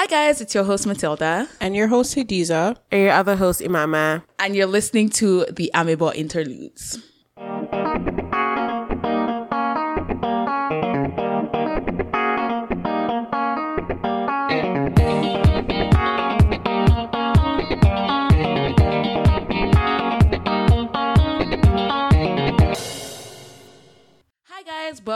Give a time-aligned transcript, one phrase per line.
[0.00, 2.74] Hi, guys, it's your host, Matilda, And your host, Hadiza.
[2.90, 4.22] And your other host, Imama.
[4.38, 7.09] and you're listening to the Amebo Interludes.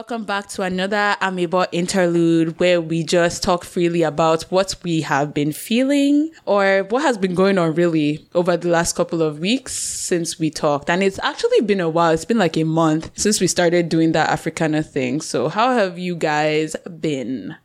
[0.05, 5.33] Welcome back to another Amebo interlude where we just talk freely about what we have
[5.33, 9.75] been feeling or what has been going on really over the last couple of weeks
[9.75, 10.91] since we talked.
[10.91, 12.13] And it's actually been a while.
[12.13, 15.23] It's been like a month since we started doing that Africana thing.
[15.23, 17.57] So how have you guys been?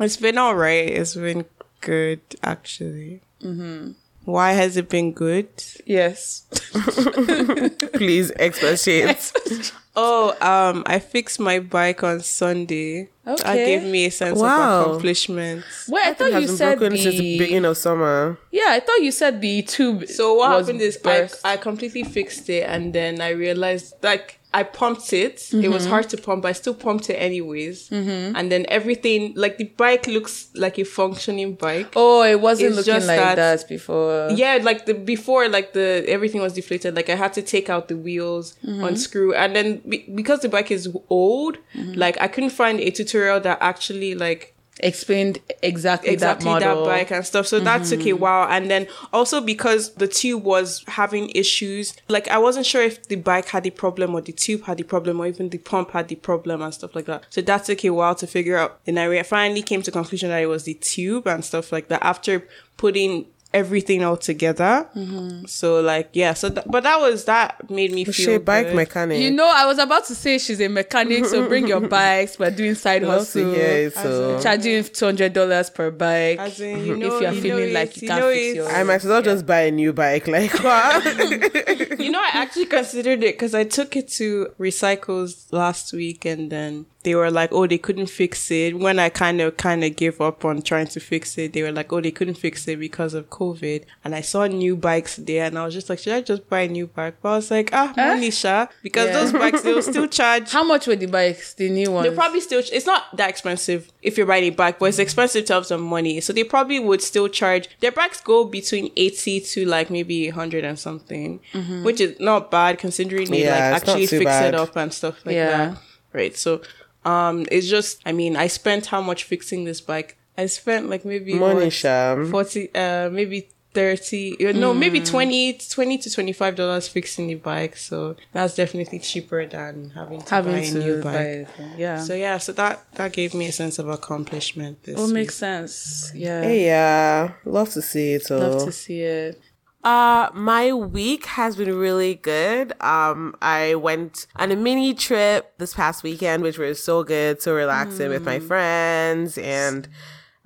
[0.00, 0.88] It's been all right.
[0.88, 1.44] It's been
[1.82, 3.20] good, actually.
[3.42, 3.90] Mm-hmm.
[4.24, 5.48] Why has it been good?
[5.84, 6.46] Yes.
[7.92, 9.32] Please expatiate.
[9.96, 13.08] Oh, um, I fixed my bike on Sunday.
[13.26, 13.42] Okay.
[13.42, 13.64] That Okay.
[13.66, 14.80] gave me a sense Wow.
[14.80, 15.64] of accomplishment.
[15.88, 18.38] Wait, I, thought you has been said broken the, since the beginning of summer.
[18.50, 20.08] Yeah, I thought you said the tube.
[20.08, 21.40] So what was happened is I, burst.
[21.46, 25.34] I completely fixed it and then I realized like I pumped it.
[25.34, 25.72] It Mm-hmm.
[25.72, 27.90] was hard to pump, but I still pumped it anyways.
[27.90, 28.36] Mm-hmm.
[28.36, 31.92] And then everything like the bike looks like a functioning bike.
[31.96, 34.30] Oh, it wasn't It's looking just like that, that- before.
[34.30, 36.94] Yeah, like the before, like the everything was deflated.
[36.94, 38.84] Like I had to take out the wheels, Mm-hmm.
[38.84, 41.94] unscrew, and then be, because the bike is old, Mm-hmm.
[41.94, 46.82] like I couldn't find a tutorial that actually like Explained exactly, exactly that that, model.
[46.82, 46.90] Mm-hmm.
[46.90, 47.46] bike and stuff.
[47.46, 48.48] So that took a while.
[48.50, 53.16] And then also because the tube was having issues, like I wasn't sure if the
[53.16, 56.08] bike had the problem or the tube had the problem or even the pump had
[56.08, 57.24] the problem and stuff like that.
[57.30, 58.80] So that took a while to figure out.
[58.86, 62.02] And I finally came to conclusion that it was the tube and stuff like that
[62.04, 64.86] after putting everything all together.
[64.94, 65.46] Mm-hmm.
[65.46, 66.34] So like, yeah.
[66.34, 68.76] So, th- but that was, that made me She feel bike good.
[68.76, 69.20] mechanic.
[69.22, 72.38] You know, I was about to say she's a mechanic, so bring your bikes.
[72.38, 73.54] We're doing side Love hustle.
[73.54, 74.40] hear it, so.
[74.42, 76.38] Charging two hundred dollars per bike.
[76.40, 78.32] As in, you know, if you're you feeling know like it's- you you can't know
[78.32, 78.68] fix yours.
[78.68, 80.26] I might as well just buy a new bike.
[80.28, 82.00] Like, what?
[82.00, 86.50] you know, I actually considered it because I took it to Recycles last week and
[86.50, 88.78] then they were like, oh, they couldn't fix it.
[88.78, 91.70] When I kind of, kind of gave up on trying to fix it, they were
[91.70, 93.84] like, oh, they couldn't fix it because of COVID.
[94.04, 96.60] And I saw new bikes there and I was just like, should I just buy
[96.62, 97.16] a new bike?
[97.22, 98.66] But I was like, ah, money, sha.
[98.82, 99.12] Because Yeah.
[99.20, 100.50] those bikes, they'll still charge.
[100.50, 101.54] How much were the bikes?
[101.54, 102.08] The new ones?
[102.08, 105.44] They probably still, it's not that expensive if you're riding a bike, but it's expensive
[105.46, 106.20] to have some money.
[106.20, 110.64] So they probably would still charge, their bikes go between 80 to like maybe 100
[110.64, 111.40] and something,
[111.82, 114.54] which is not bad considering they Yeah, like actually fix bad.
[114.54, 115.50] it up and stuff like Yeah.
[115.72, 115.78] that.
[116.12, 116.36] Right.
[116.36, 116.62] So,
[117.04, 120.16] um, it's just, I mean, I spent how much fixing this bike?
[120.36, 122.30] I spent like maybe Money, what, Sham.
[122.30, 125.06] 40, uh, maybe 30, uh, no, maybe Mm.
[125.10, 127.76] 20, 20 to $25 fixing the bike.
[127.76, 131.48] So that's definitely cheaper than having to buy having a new bike.
[131.58, 131.64] buy.
[131.76, 131.98] Yeah.
[132.00, 135.12] So yeah, so that that gave me a sense of accomplishment this it week.
[135.14, 136.10] makes sense.
[136.14, 136.42] Yeah.
[136.42, 137.32] Hey, yeah.
[137.44, 138.22] Love to see it.
[138.26, 138.38] So.
[138.38, 139.40] Love to see it.
[139.84, 142.72] Uh, my week has been really good.
[142.82, 147.54] Um, I went on a mini trip this past weekend, which was so good, so
[147.54, 149.86] relaxing with my friends, and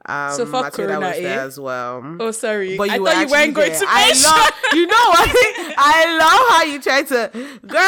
[0.06, 1.44] um, So fuck Corona, was there eh?
[1.44, 2.16] as well.
[2.18, 2.76] Oh, sorry.
[2.76, 3.78] But I you thought you weren't going there.
[3.78, 5.30] to I love, you know what?
[5.78, 7.30] I love how you try to,
[7.66, 7.78] girl.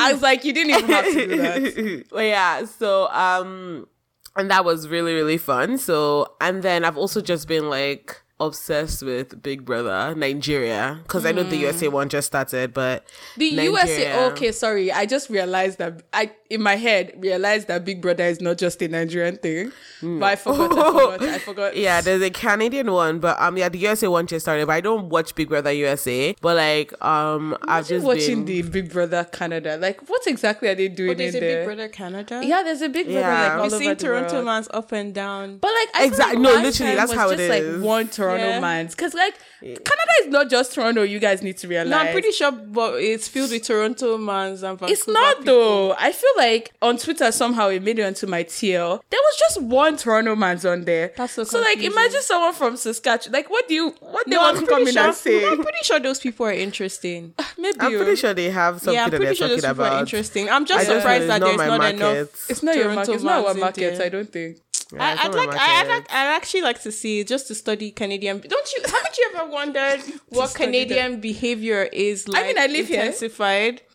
[0.00, 2.04] I was like, you didn't even have to do that.
[2.10, 3.88] but yeah, so um
[4.36, 5.76] and that was really really fun.
[5.78, 11.32] So and then I've also just been like obsessed with Big Brother Nigeria because I
[11.32, 11.92] know the USA mm.
[11.92, 13.04] one just started, but
[13.36, 14.26] The USA.
[14.26, 14.92] Okay, sorry.
[14.92, 18.80] I just realized that I, in my head, realized that Big Brother is not just
[18.80, 19.70] a Nigerian thing.
[20.00, 20.72] But I forgot.
[20.72, 21.22] I forgot.
[21.28, 21.76] I forgot.
[21.76, 24.66] Yeah, there's a Canadian one, but um, yeah, the USA one just started.
[24.66, 26.34] But I don't watch Big Brother USA.
[26.40, 29.76] But like, um, I've just watching been, the Big Brother Canada.
[29.76, 31.58] Like, what exactly are they doing But there's in a there?
[31.60, 32.40] Big Brother Canada.
[32.44, 33.42] Yeah, there's a Big Brother Yeah.
[33.42, 34.44] like all I've seen Toronto world.
[34.46, 35.58] man's up and down.
[35.58, 37.82] But like, I feel like no, last literally, time that's was how just it like
[37.84, 38.60] one Toronto Yeah.
[38.60, 38.94] man's.
[38.94, 41.02] Because like, Canada is not just Toronto.
[41.02, 41.90] You guys need to realize.
[41.90, 45.54] no, I'm pretty sure, but it's filled with Toronto man's and Vancouver It's not people.
[45.54, 45.94] though.
[45.98, 49.00] I feel like on Twitter somehow it made it onto my TL.
[49.10, 51.12] There was just one Toronto man's on there.
[51.16, 53.32] That's so So like imagine someone from Saskatchewan.
[53.32, 55.46] Like what do you what they No, want I'm to come pretty in and say?
[55.48, 57.34] I'm pretty sure those people are interesting.
[57.40, 58.14] Ah, maybe I'm you- pretty oh.
[58.16, 60.48] sure they have something yeah, I'm pretty sure those talking people are interesting.
[60.50, 62.50] I'm just I surprised know that there's not not enough.
[62.50, 63.14] it's not your Toronto market.
[63.14, 64.00] It's not our market.
[64.00, 64.58] I don't think.
[64.92, 67.90] Yeah, I, I'd like, I, I'd like, I'd actually like to see just to study
[67.90, 68.40] Canadian.
[68.40, 68.82] Don't you?
[68.84, 70.00] Haven't you ever wondered
[70.30, 72.44] what Canadian behavior is like?
[72.46, 73.12] mean, I live here.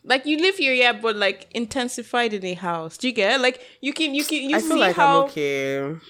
[0.04, 0.10] Intensified.
[0.10, 2.96] Like you live here, yeah, but like intensified in a house.
[2.98, 3.36] Do you get?
[3.36, 3.40] it?
[3.42, 5.22] Like you can, you can, you I see feel like how.
[5.22, 5.94] I'm okay.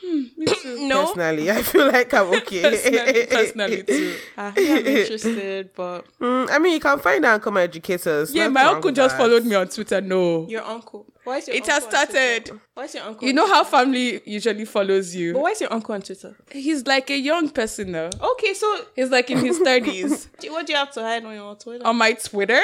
[0.64, 2.62] No, Personally, I feel like I'm okay.
[2.62, 4.16] personally, personally too.
[4.36, 8.06] I think I'm interested, but Mm, I mean, you can find out and come educate
[8.06, 8.32] us.
[8.32, 9.22] Yeah, Nothing my uncle just that.
[9.22, 10.00] followed me on Twitter.
[10.00, 11.06] No, your uncle.
[11.24, 12.20] Why is your it has uncle on Twitter?
[12.44, 12.60] started.
[12.74, 13.26] Why is your uncle?
[13.28, 15.32] You know how family usually follows you.
[15.34, 16.36] But why is your uncle on Twitter?
[16.50, 18.10] He's like a young person now.
[18.20, 20.28] Okay, so He's like in his thirties.
[20.48, 21.86] what do you have to hide on your Twitter?
[21.86, 22.60] on my Twitter.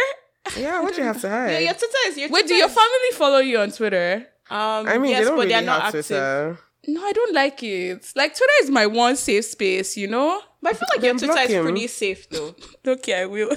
[0.57, 1.51] Yeah, what do you have to hide?
[1.53, 2.29] yeah, your Twitter is your.
[2.29, 4.27] Twitter Wait, do your family follow you on Twitter?
[4.51, 6.07] Um, I mean, yes, they don't but really they're not have active.
[6.07, 6.59] Twitter.
[6.89, 8.13] No, I don't like it.
[8.17, 10.41] Like Twitter is my one safe space, you know?
[10.63, 11.63] But I feel like Then your Twitter block is him.
[11.65, 12.55] pretty safe though.
[12.87, 13.51] Okay, I will.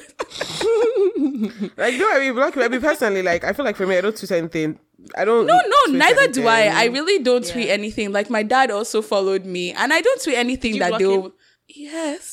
[1.78, 2.64] Like, no, I mean, block me.
[2.64, 4.80] I mean, personally, like, I feel like for me, I don't tweet anything.
[5.18, 5.46] I don't.
[5.46, 6.68] No, no, tweet neither do I.
[6.68, 8.12] I really don't tweet anything.
[8.12, 11.26] Like my dad also followed me, and I don't tweet anything you that block they'll.
[11.28, 11.34] him?
[11.68, 12.33] Yes.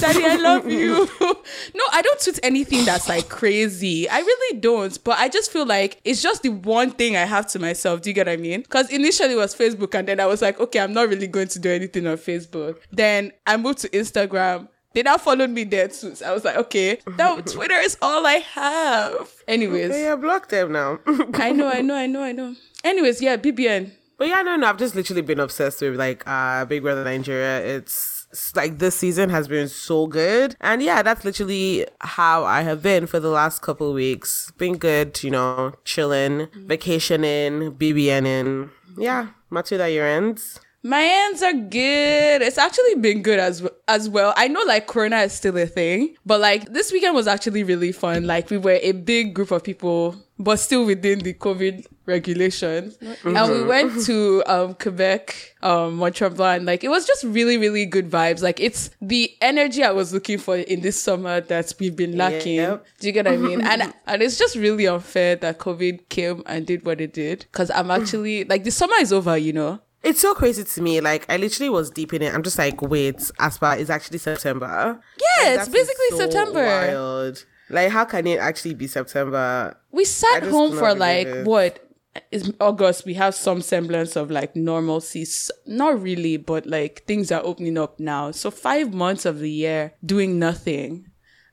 [0.00, 1.08] Daddy, I love you.
[1.20, 4.08] no, I don't tweet anything that's like crazy.
[4.08, 5.02] I really don't.
[5.04, 8.02] But I just feel like it's just the one thing I have to myself.
[8.02, 8.60] Do you get what I mean?
[8.62, 11.48] Because initially it was Facebook, and then I was like, okay, I'm not really going
[11.48, 12.78] to do anything on Facebook.
[12.92, 14.68] Then I moved to Instagram.
[14.94, 16.14] They now followed me there too.
[16.14, 19.30] So I was like, okay, now Twitter is all I have.
[19.46, 20.98] Anyways, Yeah, block them now.
[21.34, 22.54] I know, I know, I know, I know.
[22.84, 23.92] Anyways, yeah, BBN.
[24.16, 27.60] But yeah, no, no, I've just literally been obsessed with like uh Big Brother Nigeria.
[27.60, 28.17] It's, it's
[28.54, 30.56] like this season has been so good.
[30.60, 34.52] And yeah, that's literally how I have been for the last couple weeks.
[34.58, 36.66] Been good, you know, chilling, mm-hmm.
[36.66, 38.70] vacationing, BBNing.
[38.96, 40.60] Yeah, Matilda year ends.
[40.82, 42.42] My ends are good.
[42.42, 44.32] It's actually been good as as well.
[44.36, 47.90] I know like Corona is still a thing, but like this weekend was actually really
[47.90, 48.26] fun.
[48.26, 52.96] Like we were a big group of people, but still within the COVID regulations.
[53.24, 56.64] And we went to um Quebec, um Mont Tremblant.
[56.64, 58.40] Like it was just really, really good vibes.
[58.40, 62.56] Like it's the energy I was looking for in this summer that we've been lacking.
[62.56, 62.86] Yep.
[63.00, 63.60] Do you get what I mean?
[63.62, 67.46] and and it's just really unfair that COVID came and did what it did.
[67.50, 69.80] Cause I'm actually like the summer is over, you know.
[70.02, 71.00] It's so crazy to me.
[71.00, 72.32] Like I literally was deep in it.
[72.34, 75.00] I'm just like, wait, Aspa is actually September.
[75.40, 76.64] Yeah, Like, it's basically so September.
[76.64, 77.44] Wild.
[77.70, 79.76] Like, how can it actually be September?
[79.92, 81.46] We sat home for like it.
[81.46, 81.84] what
[82.30, 83.04] is August.
[83.04, 85.26] We have some semblance of like normalcy.
[85.66, 88.30] Not really, but like things are opening up now.
[88.30, 91.06] So five months of the year doing nothing.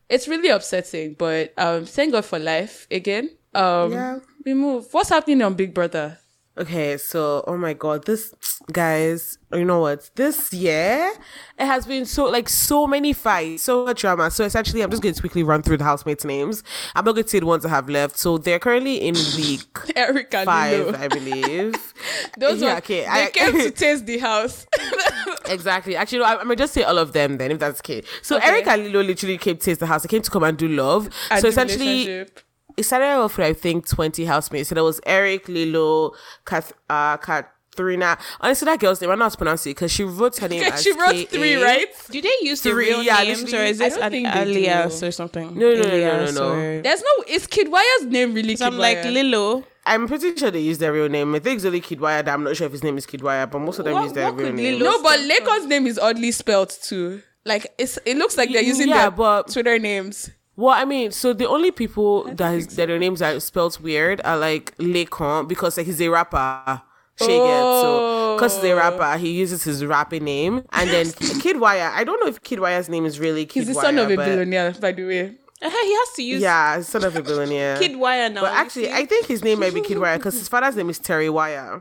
[0.08, 3.32] It's really upsetting, but um, thank God for life again.
[3.56, 4.20] Um, Yeah.
[4.46, 4.88] we move.
[4.92, 6.20] What's happening on Big Brother?
[6.58, 8.34] Okay, so oh my god, this
[8.72, 10.10] guys, you know what?
[10.16, 11.12] This year
[11.60, 14.32] it has been so like so many fights, so much drama.
[14.32, 16.64] So essentially, I'm just going to quickly run through the housemates' names.
[16.96, 18.18] I'm not going to say the ones that have left.
[18.18, 19.64] So they're currently in week
[19.98, 20.98] Eric and five, Lilo.
[20.98, 21.94] I believe.
[22.40, 24.66] Those Yeah, okay, They I- came to taste the house.
[25.48, 25.98] Exactly.
[25.98, 28.02] Actually, no, I, I'm gonna just say all of them then, if that's okay.
[28.22, 28.48] So Okay.
[28.48, 30.04] Eric and Lilo literally came to taste the house.
[30.04, 31.10] They came to come and do love.
[31.30, 32.26] And so essentially.
[32.78, 34.70] It started off with I think 20 housemates.
[34.70, 36.12] So there was Eric, Lilo,
[36.46, 38.18] Kath, uh, Katharina.
[38.42, 40.82] Honestly, that girl's name, I'm not to pronounce it because she wrote her name as
[40.84, 41.26] she wrote K-A.
[41.26, 41.88] three, right?
[42.10, 44.44] Do they use the real yeah, names, or is I this don't an think they
[44.46, 44.52] do.
[44.52, 45.58] alias or something?
[45.58, 46.50] No, no, no, no, no, no.
[46.54, 47.24] or- There's no.
[47.28, 49.64] Is Kiddwaya's name really So I'm like Lilo.
[49.88, 51.36] I'm pretty sure they use their real name.
[51.36, 52.26] I think it's only Kiddwaya.
[52.26, 54.14] that I'm not sure if his name is Kiddwaya, but most of them What- use
[54.14, 54.80] their real name.
[54.80, 57.22] No, but Stem Laycon's name is oddly spelled too.
[57.46, 60.32] Like it's it looks like they're using Yeah, their but- Twitter names.
[60.58, 64.22] Well, I mean, so the only people that, is, that their names are spelled weird
[64.24, 66.82] are like Laycon because like he's a rapper.
[67.18, 67.34] Shaggy.
[67.34, 67.38] it.
[67.38, 70.64] So because he's a rapper, he uses his rapping name.
[70.72, 73.84] And then Kiddwaya, I don't know if Kiddwaya's name is really Kid He's the Wire,
[73.86, 75.36] son of a but- billionaire, by the way.
[75.62, 77.78] Uh, he has to use Yeah, son of a billionaire.
[77.78, 78.42] Kiddwaya now.
[78.42, 78.92] But actually.
[78.92, 81.80] I think his name might be Kiddwaya because his father's name is Terry Waya.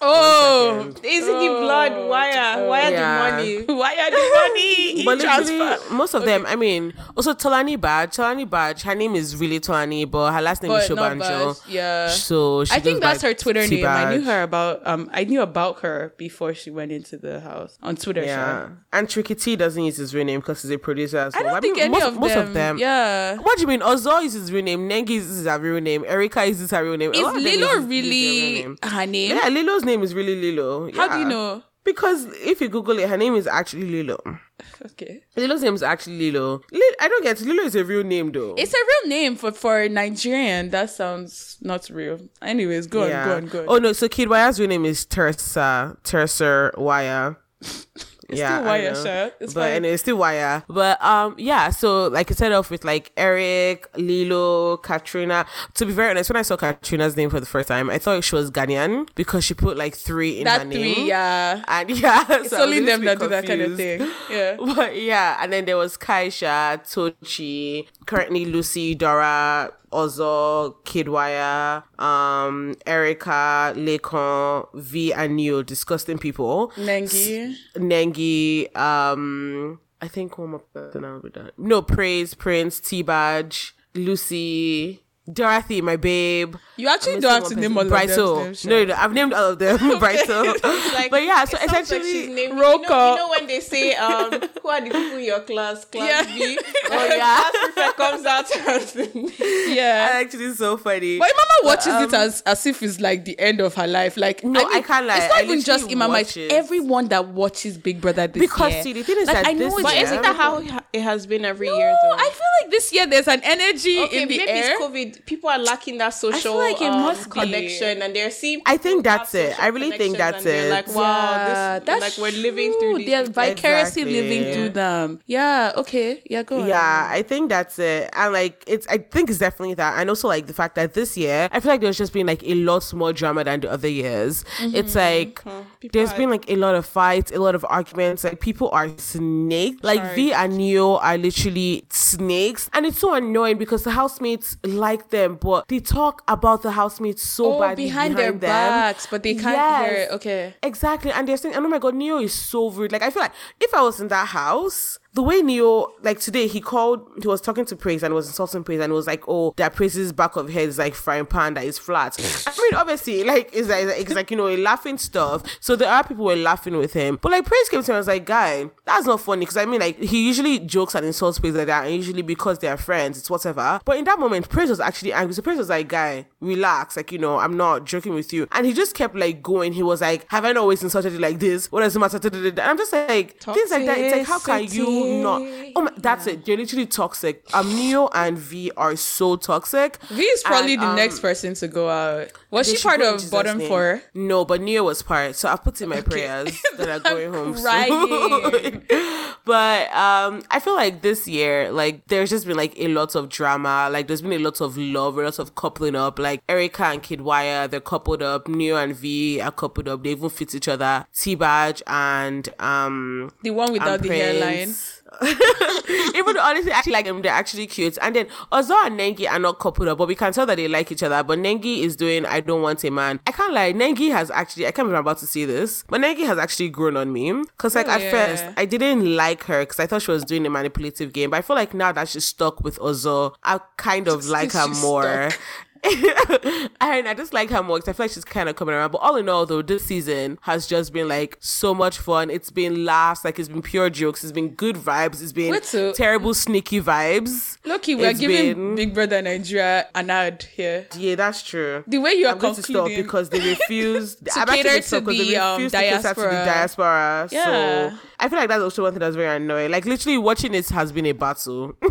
[0.00, 2.68] Oh, is it the blood wire?
[2.68, 3.30] Wire Yeah.
[3.30, 3.64] the money?
[3.78, 5.94] why are the money But transfer?
[5.94, 8.08] most of them, I mean, also Tolani Baj.
[8.16, 11.60] Tolani Baj, her name is really Tolani, but her last name is But not Shobanjo.
[11.68, 12.08] Yeah.
[12.08, 13.86] So she I think that's her Twitter name.
[13.86, 17.78] I knew her about um I knew about her before she went into the house
[17.82, 18.22] on Twitter.
[18.24, 18.78] Yeah, sure.
[18.92, 21.54] and Trikytee doesn't use his real name because he's a producer as I well.
[21.54, 22.48] don't think mean, any most, of most them.
[22.48, 22.78] of them.
[22.78, 23.36] Yeah.
[23.38, 23.80] What do you mean?
[23.80, 24.88] Ozo uses his real name.
[24.88, 26.04] Nengi uses her real name.
[26.06, 27.12] Erica uses her real name.
[27.14, 28.78] Is lot Lilo use- use their real really name.
[28.82, 29.30] her name?
[29.36, 30.90] Yeah, Lilo's name is really Lilo.
[30.92, 31.62] How do you know?
[31.84, 34.18] Because if you Google it, her name is actually Lilo.
[34.84, 35.22] Okay.
[35.36, 36.60] Lilo's name is actually Lilo.
[36.70, 37.46] Li- I don't get it.
[37.46, 38.54] Lilo is a real name though.
[38.56, 40.70] It's a real name for for Nigerian.
[40.70, 42.20] That sounds not real.
[42.40, 43.64] Anyways, go on, go on, go on.
[43.68, 46.70] Oh no, so Kiddwaya's real name is Teresa Teresa
[48.34, 48.42] Wire.
[48.42, 49.32] yeah, still wire, sure.
[49.40, 49.72] It's but fine.
[49.72, 50.62] anyway, it's still wire.
[50.68, 51.70] But um, yeah.
[51.70, 55.46] So like it started off with like Eric, Lilo, Katrina.
[55.74, 58.24] To be very honest, when I saw Katrina's name for the first time, I thought
[58.24, 60.94] she was Ghanaian because she put like three in her that name.
[60.94, 61.64] three, yeah.
[61.68, 64.08] And yeah, It's so only them that little do that kind of thing.
[64.30, 64.56] Yeah.
[64.74, 73.72] But yeah, and then there was Kaisha, Tochi, currently Lucy, Dora, Ozo, Kiddwaya, um, Erica,
[73.76, 76.72] Laycon, Vee, and Neo, disgusting people.
[76.76, 77.54] Nengi.
[77.76, 81.52] Nengi, um, I think one more person I'll be done.
[81.56, 86.56] No, Praise, Prince, T Baj, Lucy, Dorathy, my babe.
[86.76, 88.10] You actually don't have to name all person.
[88.10, 88.18] of them.
[88.52, 88.58] Brighto.
[88.60, 89.78] Shem, No, no, I've named all of them.
[90.00, 90.62] Brighto.
[90.92, 93.12] Like, but yeah, so it sounds like essentially, she's named- you know, call.
[93.12, 94.30] you know when they say, um,
[94.62, 95.86] who are the people in your class?
[95.86, 96.34] Class Yeah.
[96.36, 96.58] B.
[96.90, 97.70] Oh, yeah.
[97.72, 99.32] Class comes out and
[99.74, 100.08] Yeah.
[100.12, 101.18] actually so funny.
[101.18, 104.18] But Imama watches um, it as as if it's like the end of her life.
[104.18, 105.16] Like No, I can't lie.
[105.18, 106.08] It's not I even just literally Imama.
[106.18, 108.48] watch It's everyone that watches Big Brother this year.
[108.48, 108.82] Because, year.
[108.82, 110.58] see, the thing is like, that I know this it's But year- isn't that how
[110.92, 112.12] it has been every No, year though?
[112.12, 114.72] I feel like this year there's an energy okay, in the maybe air.
[114.74, 115.13] it's COVID.
[115.26, 117.40] People are lacking that social like it um, must be.
[117.40, 118.62] connection, and they're seeing.
[118.66, 119.58] I think that's it.
[119.60, 120.70] I really think that's and it.
[120.70, 122.80] Like wow, yeah, this that's like we're living true.
[122.80, 123.06] through these.
[123.06, 124.20] They're vicariously Exactly.
[124.20, 125.20] living through them.
[125.26, 125.72] Yeah.
[125.76, 126.22] Okay.
[126.28, 126.42] Yeah.
[126.42, 126.68] Go on.
[126.68, 128.10] Yeah, I think that's it.
[128.12, 129.98] And like it's I think it's definitely that.
[129.98, 132.42] And also like the fact that this year I feel like there's just been like
[132.44, 134.44] a lot more drama than the other years.
[134.58, 135.68] Mm-hmm, it's mm-hmm, like mm-hmm.
[135.80, 138.24] People there's are- been like a lot of fights, a lot of arguments.
[138.24, 139.82] Like people are snakes.
[139.82, 142.70] Like Vee and Neo are literally snakes.
[142.72, 147.22] And it's so annoying because the housemates like them, but they talk about the housemates
[147.22, 148.40] so Oh, badly behind, behind, their them.
[148.40, 149.84] backs, but they can't Yes.
[149.84, 150.10] hear it.
[150.12, 150.54] Okay.
[150.62, 151.10] Exactly.
[151.12, 152.92] And they're saying, oh my God, Neo is so rude.
[152.92, 156.48] Like, I feel like if I was in that house, the way Neo, like today,
[156.48, 159.54] he called, he was talking to Praise and was insulting Praise and was like, oh,
[159.56, 162.16] that Praise's back of head is like frying pan that is flat.
[162.46, 165.44] I mean, obviously, like, it's like, it's like, you know, laughing stuff.
[165.60, 167.20] So there are people who were laughing with him.
[167.22, 169.40] But like, Praise came to him and was like, guy, that's not funny.
[169.40, 171.86] Because I mean, like, he usually jokes and insults Praise like that.
[171.86, 173.80] And usually because they're friends, it's whatever.
[173.84, 175.34] But in that moment, Praise was actually angry.
[175.34, 176.96] So Praise was like, guy, relax.
[176.96, 178.48] Like, you know, I'm not joking with you.
[178.50, 179.74] And he just kept like going.
[179.74, 181.70] He was like, have I not always insulted you like this?
[181.70, 182.18] What does it matter?
[182.20, 183.98] And I'm just like, things like that.
[183.98, 185.42] It's like, how can you not?
[185.76, 186.44] Oh my, that's it.
[186.44, 187.42] They're literally toxic.
[187.54, 189.98] Um, Neo and Vee are so toxic.
[190.04, 192.28] Vee is probably And, the um, next person to go out.
[192.50, 193.68] Was she part of bottom name.
[193.68, 194.02] four?
[194.14, 195.34] No, but Neo was part.
[195.36, 198.86] So I put in my prayers that are going home soon.
[199.44, 203.28] but um, I feel like this year, like there's just been like a lot of
[203.28, 203.88] drama.
[203.90, 206.18] Like there's been a lot of love, a lot of coupling up.
[206.18, 208.46] Like Erica and Kiddwaya, they're coupled up.
[208.48, 210.02] Neo and Vee are coupled up.
[210.04, 211.06] They even fit each other.
[211.12, 214.74] T Baj and um The one without the hairline.
[216.14, 217.22] Even though honestly, I actually like them.
[217.22, 217.98] They're actually cute.
[218.00, 220.68] And then Ozo and Nengi are not coupled up, but we can tell that they
[220.68, 221.22] like each other.
[221.22, 223.20] But Nengi is doing I don't want a man.
[223.26, 223.72] I can't lie.
[223.72, 226.68] Nengi has actually I can't believe I'm about to see this, but Nengi has actually
[226.70, 227.32] grown on me.
[227.58, 228.10] Cause like Oh, at yeah.
[228.10, 231.30] first I didn't like her because I thought she was doing a manipulative game.
[231.30, 234.68] But I feel like now that she's stuck with Ozo, I kind of like her
[234.68, 235.30] more.
[235.30, 235.40] stuck.
[236.80, 238.90] and I just like her more because I feel like she's kind of coming around.
[238.92, 242.30] But all in all, though, this season has just been like so much fun.
[242.30, 244.22] It's been laughs, like it's been pure jokes.
[244.24, 245.22] It's been good vibes.
[245.22, 245.60] It's been
[245.94, 247.58] terrible, sneaky vibes.
[247.64, 250.86] Loki, we're It's giving been- Big Brother Nigeria an ad here.
[250.96, 251.84] Yeah, that's true.
[251.86, 254.62] The way you are I'm going to stop concluding because they refused To I'm actually
[254.62, 256.30] cater to the, um, refused to the diaspora.
[256.44, 257.28] diaspora.
[257.30, 257.44] Yeah.
[257.90, 259.70] So I feel like that's also one thing that's very annoying.
[259.70, 261.74] Like literally watching it has been a battle.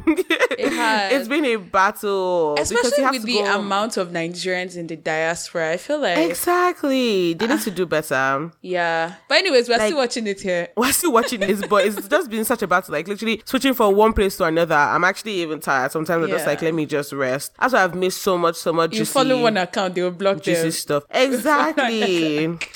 [0.55, 1.11] It has.
[1.13, 2.53] It's been a battle.
[2.53, 3.45] because you especially have with to the go-
[3.83, 5.71] amount of Nigerians in the diaspora.
[5.71, 7.33] I feel like Exactly.
[7.33, 7.63] They need ah.
[7.63, 8.51] to do better.
[8.61, 9.15] yeah.
[9.27, 10.69] But anyways, we're Like- still watching it here.
[10.77, 12.93] we're still watching this, but it's just been such a battle.
[12.93, 14.75] Like literally switching from one place to another.
[14.75, 15.91] I'm actually even tired.
[15.91, 17.53] Sometimes I'm just like, let me just rest.
[17.59, 18.93] That's why I've missed so much, so much.
[18.93, 20.71] You juicy, follow one account, they will block juicy them.
[20.71, 21.03] stuff.
[21.11, 22.57] Exactly.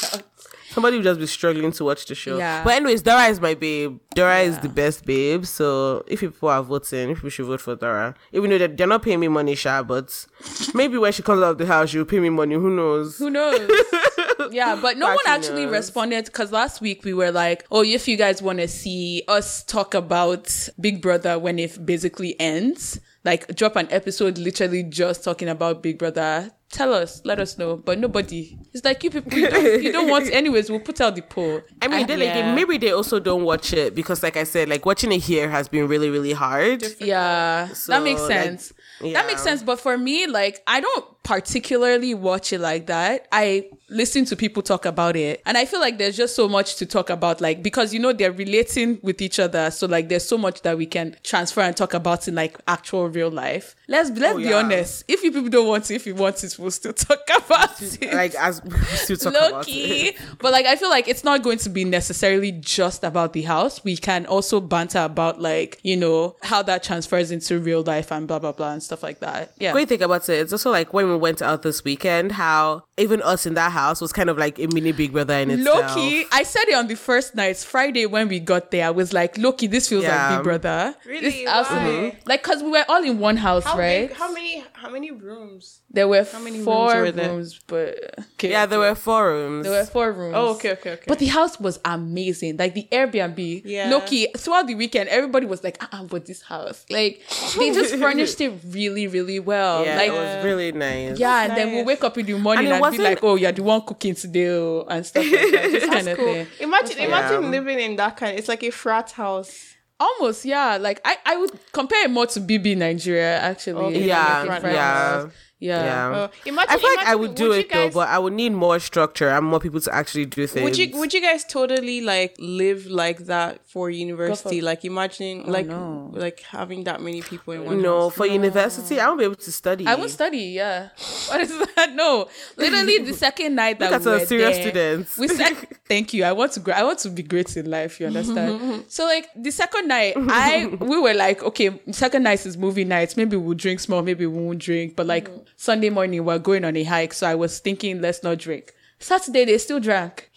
[0.78, 2.38] Somebody will just be struggling to watch the show.
[2.38, 2.64] Yeah.
[2.64, 3.98] But anyways, Dora is my babe.
[4.14, 5.44] Dora is the best babe.
[5.48, 8.86] So if people are voting, if we should vote for Dora, even though they're, they're
[8.86, 10.28] not paying me money, Sha, but
[10.76, 12.54] maybe when she comes out of the house, she'll pay me money.
[12.54, 13.18] Who knows?
[13.18, 13.68] Who knows?
[14.52, 15.72] yeah, but no one Actually actually knows.
[15.72, 19.64] responded because last week we were like, oh, if you guys want to see us
[19.64, 25.50] talk about Big Brother when it basically ends, like drop an episode literally just talking
[25.50, 26.52] about Big Brother.
[26.70, 27.78] Tell us, let us know.
[27.78, 28.58] But nobody.
[28.74, 30.30] It's like you people, you don't, you don't want.
[30.34, 31.62] Anyways, we'll put out the poll.
[31.82, 34.86] I mean, then again, maybe they also don't watch it because, like I said, like
[34.86, 36.84] watching it here has been really, really hard.
[37.00, 38.74] Yeah, that makes like, sense.
[39.02, 39.14] yeah.
[39.14, 39.64] That makes sense.
[39.64, 43.28] But for me, like, I don't particularly watch it like that.
[43.34, 45.42] I listen to people talk about it.
[45.46, 48.14] And I feel like there's just so much to talk about, like, because, you know,
[48.14, 49.70] they're relating with each other.
[49.72, 53.10] So, like, there's so much that we can transfer and talk about in, like, actual
[53.10, 53.76] real life.
[53.90, 54.56] Let's, let's Oh, be yeah.
[54.58, 55.04] honest.
[55.08, 58.14] If you people don't want it, if you want it, we'll still talk about it.
[58.14, 60.10] like as we still talk Low about key.
[60.10, 60.18] it.
[60.40, 63.84] But like I feel like it's not going to be necessarily just about the house.
[63.84, 68.28] We can also banter about like, you know, how that transfers into real life and
[68.28, 69.54] blah blah blah and stuff like that.
[69.58, 69.72] Yeah.
[69.72, 73.22] Great thing about it, it's also like when we went out this weekend, how even
[73.22, 75.96] us in that house was kind of like a mini Big Brother in itself.
[75.96, 78.88] Loki, I said it on the first night, Friday when we got there.
[78.88, 80.30] I was like, Loki, this feels Yeah.
[80.30, 80.96] like Big Brother.
[81.06, 81.22] Really?
[81.30, 81.60] This Why?
[81.60, 84.08] absolutely like because we were all in one house, How right?
[84.10, 84.18] big?
[84.18, 84.64] How many?
[84.74, 85.82] How many rooms?
[85.90, 87.30] there were how many rooms four were there?
[87.32, 89.66] rooms, but okay, Yeah, there were four rooms.
[89.66, 90.34] There were four rooms.
[90.38, 91.06] Oh, okay, okay, okay.
[91.08, 92.58] But the house was amazing.
[92.58, 93.62] Like the Airbnb.
[93.66, 93.90] Yeah.
[93.90, 96.86] Loki, throughout the weekend, everybody was like, uh uh but this house.
[96.90, 97.22] Like
[97.58, 99.86] they just furnished it really, really well.
[99.86, 101.18] yeah, like it was really nice.
[101.20, 103.36] yeah, and then we'll wake up in the morning And and, it be like, oh,
[103.36, 105.70] you're the one cooking today oh, and stuff like that.
[105.72, 106.34] This kind of cool.
[106.34, 106.48] thing.
[106.60, 107.50] Imagine, imagine Yeah.
[107.50, 108.38] living in that kind.
[108.38, 109.76] It's like a frat house.
[110.00, 110.78] Almost, yeah.
[110.78, 113.82] Like I, I would compare it more to BB Nigeria actually.
[113.98, 115.28] Okay, Yeah, like yeah.
[115.60, 115.84] Yeah.
[116.12, 116.18] Yeah.
[116.18, 118.52] Uh, imagine, I feel like I would do you it though, but I would need
[118.52, 120.64] more structure and more people to actually do things.
[120.64, 124.60] Would you would you guys totally like live like that for university?
[124.60, 126.12] for- Like imagine like no.
[126.14, 128.14] like having that many people in one no, house.
[128.16, 129.88] for university, I won't be able to study.
[129.88, 130.90] I will study, yeah.
[131.30, 131.94] What is that?
[131.94, 135.18] No, literally the second night that Look at we our were serious there, students.
[135.18, 135.54] We said,
[135.88, 136.24] "Thank you.
[136.24, 136.60] I want to.
[136.60, 138.00] Gra- I want to be great in life.
[138.00, 142.58] You understand?" so, like the second night, I we were like, "Okay, second night is
[142.58, 143.18] movie night.
[143.18, 144.02] Maybe we'll drink small.
[144.04, 144.96] Maybe we won't drink.
[144.96, 147.14] But like Sunday morning, we're going on a hike.
[147.14, 148.74] So I was thinking, let's not drink.
[149.00, 150.30] Saturday, they still drank.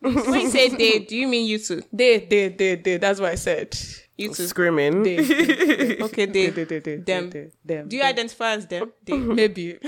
[0.00, 1.82] when you say they, do you mean you two?
[1.92, 2.96] They, they, they, they.
[2.96, 3.76] That's what I said.
[4.20, 4.46] You two.
[4.46, 5.02] screaming.
[5.02, 6.50] They, they, Okay, they.
[6.50, 7.30] they, they, they, them.
[7.30, 7.88] they, them.
[7.88, 8.92] Do you identify as them?
[9.04, 9.16] They.
[9.40, 9.78] Maybe.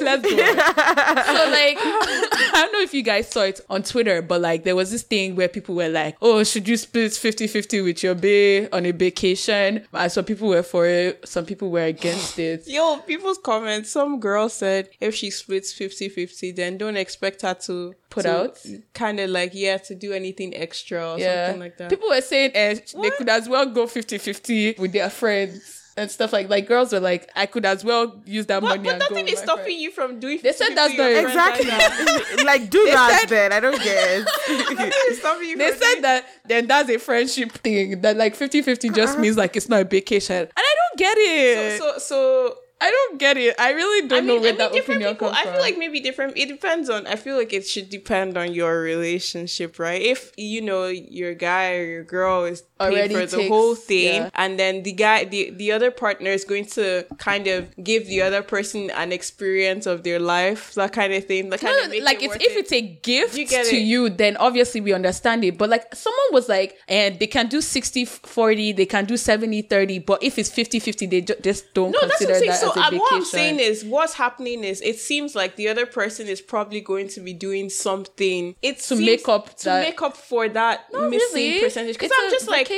[0.00, 0.30] Let's go.
[0.30, 4.76] so like I don't know if you guys saw it on Twitter, but like there
[4.76, 8.68] was this thing where people were like, Oh, should you split 50-50 with your bae
[8.76, 9.86] on a vacation?
[9.92, 12.66] And some people were for it, some people were against it.
[12.66, 13.90] Yo, people's comments.
[13.90, 18.58] Some girl said if she splits 50-50, then don't expect her to Put to out?
[18.94, 21.46] kind of like yeah to do anything extra or Yeah.
[21.46, 21.90] something like that.
[21.90, 26.30] People were saying eh, they could as well go 50-50 with their friends and stuff
[26.32, 29.28] like like girls were like, I could as well use that but money but nothing
[29.28, 29.80] is stopping friends.
[29.80, 30.40] you from doing.
[30.42, 32.44] They said that's with not- your right Exactly.
[32.44, 33.52] like do They that said- then.
[33.52, 34.28] I don't get it.
[34.78, 38.00] Nothing is stopping you They from said doing- that then that's a friendship thing.
[38.02, 40.36] That like 50-50 just means like it's not a vacation.
[40.36, 41.78] And I don't get it.
[41.80, 43.54] so so I don't get it.
[43.58, 45.28] I really don't I mean, know where I mean, that different opinion people.
[45.30, 46.36] comes I feel like maybe different.
[46.36, 47.06] It depends on.
[47.06, 50.00] I feel like it should depend on your relationship, right?
[50.00, 54.22] If you know your guy or your girl is paid Already for the whole thing,
[54.24, 54.30] yeah.
[54.34, 58.20] and then the guy, the the other partner is going to kind of give the
[58.20, 61.48] other person an experience of their life, that kind of thing.
[61.48, 62.58] That kind No, of make like it if it.
[62.58, 63.72] it's a gift You to it.
[63.80, 65.56] you, then obviously we understand it.
[65.56, 69.62] But like someone was like, and they can do 60 40, they can do 70
[69.62, 72.76] 30, but if it's 50 50, they ju- just don't No, consider that So as
[72.76, 72.98] a vacation.
[72.98, 76.80] what I'm saying is, what's happening is, it seems like the other person is probably
[76.80, 78.54] going to be doing something.
[78.62, 81.60] It To make up to that- make up for that Not missing really.
[81.60, 81.94] percentage.
[81.96, 82.70] Because It's I'm just like.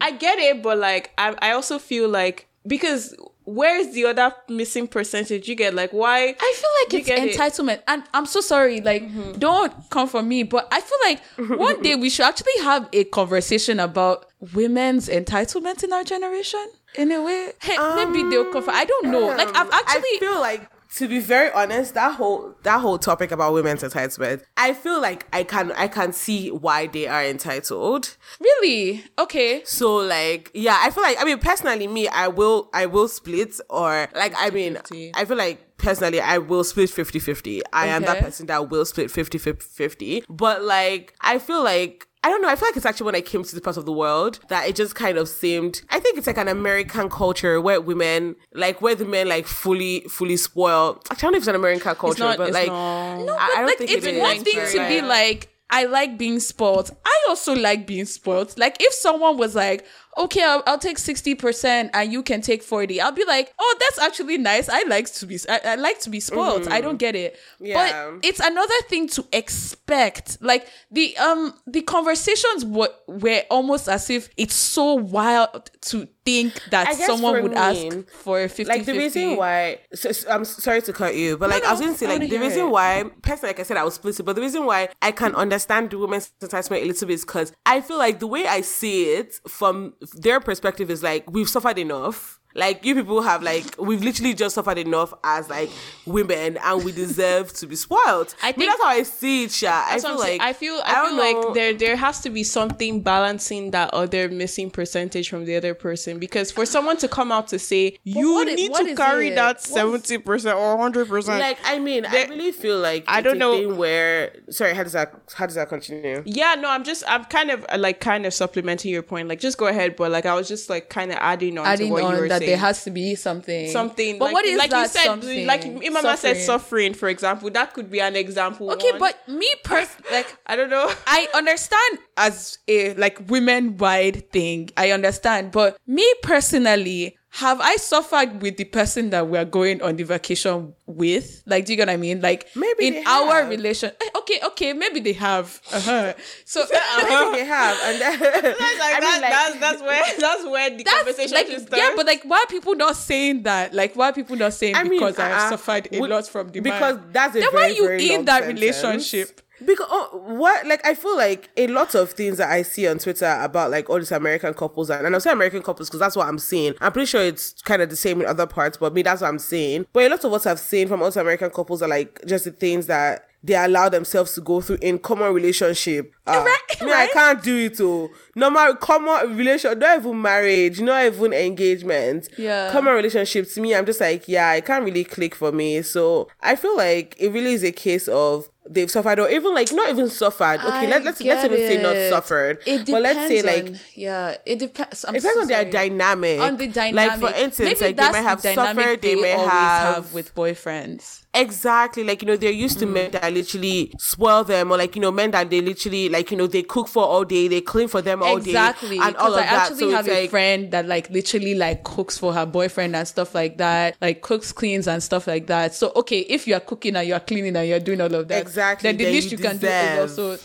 [0.00, 4.86] I get it, but like, I I also feel like because where's the other missing
[4.88, 5.48] percentage?
[5.48, 6.34] You get like why?
[6.38, 7.34] I feel like You it's get it.
[7.36, 7.40] Mm-hmm.
[7.42, 7.82] entitlement.
[7.88, 9.04] And I'm so sorry, like,
[9.38, 13.04] don't come for me, but I feel like one day we should actually have a
[13.04, 16.64] conversation about women's entitlement in our generation.
[16.94, 18.70] In a way, hey, maybe they'll come for.
[18.70, 19.28] I don't know.
[19.28, 20.02] Like, I've actually.
[20.02, 24.42] I feel like to be very honest, that whole that whole topic about women's entitlement,
[24.56, 28.16] I feel like I can I can see why they are entitled.
[28.40, 29.62] really okay.
[29.64, 33.58] So like yeah, I feel like I mean personally me, I will I will split
[33.70, 34.78] or like I mean
[35.14, 37.62] I feel like personally I will split 50-50.
[37.72, 40.24] I am that person that will split 50-50.
[40.28, 42.48] But like I feel like I don't know.
[42.48, 44.68] I feel like it's actually when I came to this part of the world that
[44.68, 45.82] it just kind of seemed.
[45.90, 50.00] I think it's like an American culture where women, like, where the men like fully,
[50.08, 51.02] fully spoil.
[51.10, 53.16] I don't know if it's an American culture, not- but it's like, not.
[53.18, 54.20] No, I- but I don't like think it's it is.
[54.20, 56.94] one thing to be Like- like, I like being spoiled.
[57.04, 58.56] I also like being spoiled.
[58.58, 63.00] Like if someone was like, okay, I'll, I'll take 60% and you can take 40,
[63.00, 64.68] I'll be like, oh, that's actually nice.
[64.68, 66.68] I like to be, I, I like to be spoiled.
[66.68, 67.34] I don't get it.
[67.34, 67.66] Mm-hmm.
[67.66, 68.10] Yeah.
[68.10, 70.38] But it's another thing to expect.
[70.40, 76.60] Like the, um, the conversations were, were almost as if it's so wild to think
[76.70, 80.80] that someone would me, ask for 50 like the reason why so, so- I'm sorry
[80.82, 82.70] to cut you, but like I was going to say like the reason it.
[82.70, 85.90] why personally like I said I was split, but the reason why I can understand
[85.90, 89.14] the women's entitlement a little bit is because I feel like the way I see
[89.14, 92.40] it from their perspective is like we've suffered enough.
[92.54, 95.70] Like you people have like we've literally just suffered enough as like
[96.06, 98.34] women, and we deserve to be spoiled.
[98.42, 99.84] I I think think- that's how I see it, Sha.
[99.88, 101.54] I feel like I feel I, don't feel know.
[101.54, 106.18] there there has to be something balancing that other missing percentage from the other person
[106.18, 109.34] because for someone to come out to say you what need what to carry it?
[109.36, 111.40] that seventy percent or hundred percent.
[111.40, 114.34] like I mean, I There- really feel like I it's don't a know- thing where
[114.50, 116.22] sorry, how does that how does that continue?
[116.26, 119.28] Yeah, no, I'm just I'm kind of like kind of supplementing your point.
[119.28, 121.88] Like just go ahead, but like I was just like kind of adding on adding
[121.88, 122.41] to what you were that saying.
[122.46, 125.46] There has to be something something but like, what is like that you said something?
[125.46, 126.94] like Imama said Suffering.
[126.94, 129.00] for example that could be an example okay one.
[129.00, 134.70] but me pers- like I don't know I understand as a like women wide thing.
[134.76, 139.96] I understand, but me personally, have I suffered with the person that we're going on
[139.96, 141.42] the vacation with?
[141.46, 142.20] Like, do you get what I mean?
[142.20, 143.48] Like, Maybe in our have.
[143.48, 143.90] relation.
[144.00, 145.58] eh, Okay, okay, maybe they have.
[145.72, 146.12] Uh-huh.
[146.44, 148.22] So I think they have, and like,
[148.60, 151.78] I mean, like- that's that's where that's where the that's conversation like, should start.
[151.82, 153.72] yeah, but like, why are people not saying that?
[153.72, 156.08] Like, why are people not saying I mean, because I have uh, suffered a we-
[156.08, 157.08] lot from the because man?
[157.12, 158.60] that's a then very, why you very in that sentence.
[158.60, 159.40] relationship?
[159.66, 162.98] Because oh, what like I feel like a lot of things that I see on
[162.98, 166.16] Twitter about like all these American couples and, and I'm saying American couples because that's
[166.16, 166.74] what I'm seeing.
[166.80, 169.28] I'm pretty sure it's kind of the same in other parts, but me that's what
[169.28, 169.86] I'm seeing.
[169.92, 172.50] But a lot of what I've seen from also American couples are like just the
[172.52, 176.14] things that they allow themselves to go through in common relationship.
[176.28, 177.10] Uh, Right, I right.
[177.12, 177.80] can't do it.
[177.80, 182.28] Oh, normal common relation, not even marriage, not even engagement.
[182.38, 182.70] Yeah.
[182.70, 185.82] common relationship to me, I'm just like, yeah, it can't really click for me.
[185.82, 189.72] So I feel like it really is a case of they've suffered or even like
[189.72, 190.60] not even suffered.
[190.60, 192.58] Okay, I let, let's let's even say not suffered.
[192.66, 195.04] It but let's say depends like on- yeah, it depends.
[195.04, 196.40] I'm it depends so on their dynamic.
[196.40, 197.22] on the dynamic.
[197.22, 201.22] Like for instance, Maybe like they might have suffered, they may always have, with boyfriends.
[201.34, 202.92] Exactly like you know they're used to mm.
[202.92, 206.36] men that literally spoil them or like you know men that they literally like you
[206.36, 209.32] know they cook for all day, they clean for them all exactly day, and all
[209.32, 209.70] of I that.
[209.70, 213.08] actually So have a like friend that like literally like cooks for her boyfriend and
[213.08, 215.74] stuff like that, like cooks, cleans and stuff like that.
[215.74, 218.28] So okay, if you are cooking and you are cleaning and you're doing all of
[218.28, 220.38] that, Exactly, then the then least you you, can do is also,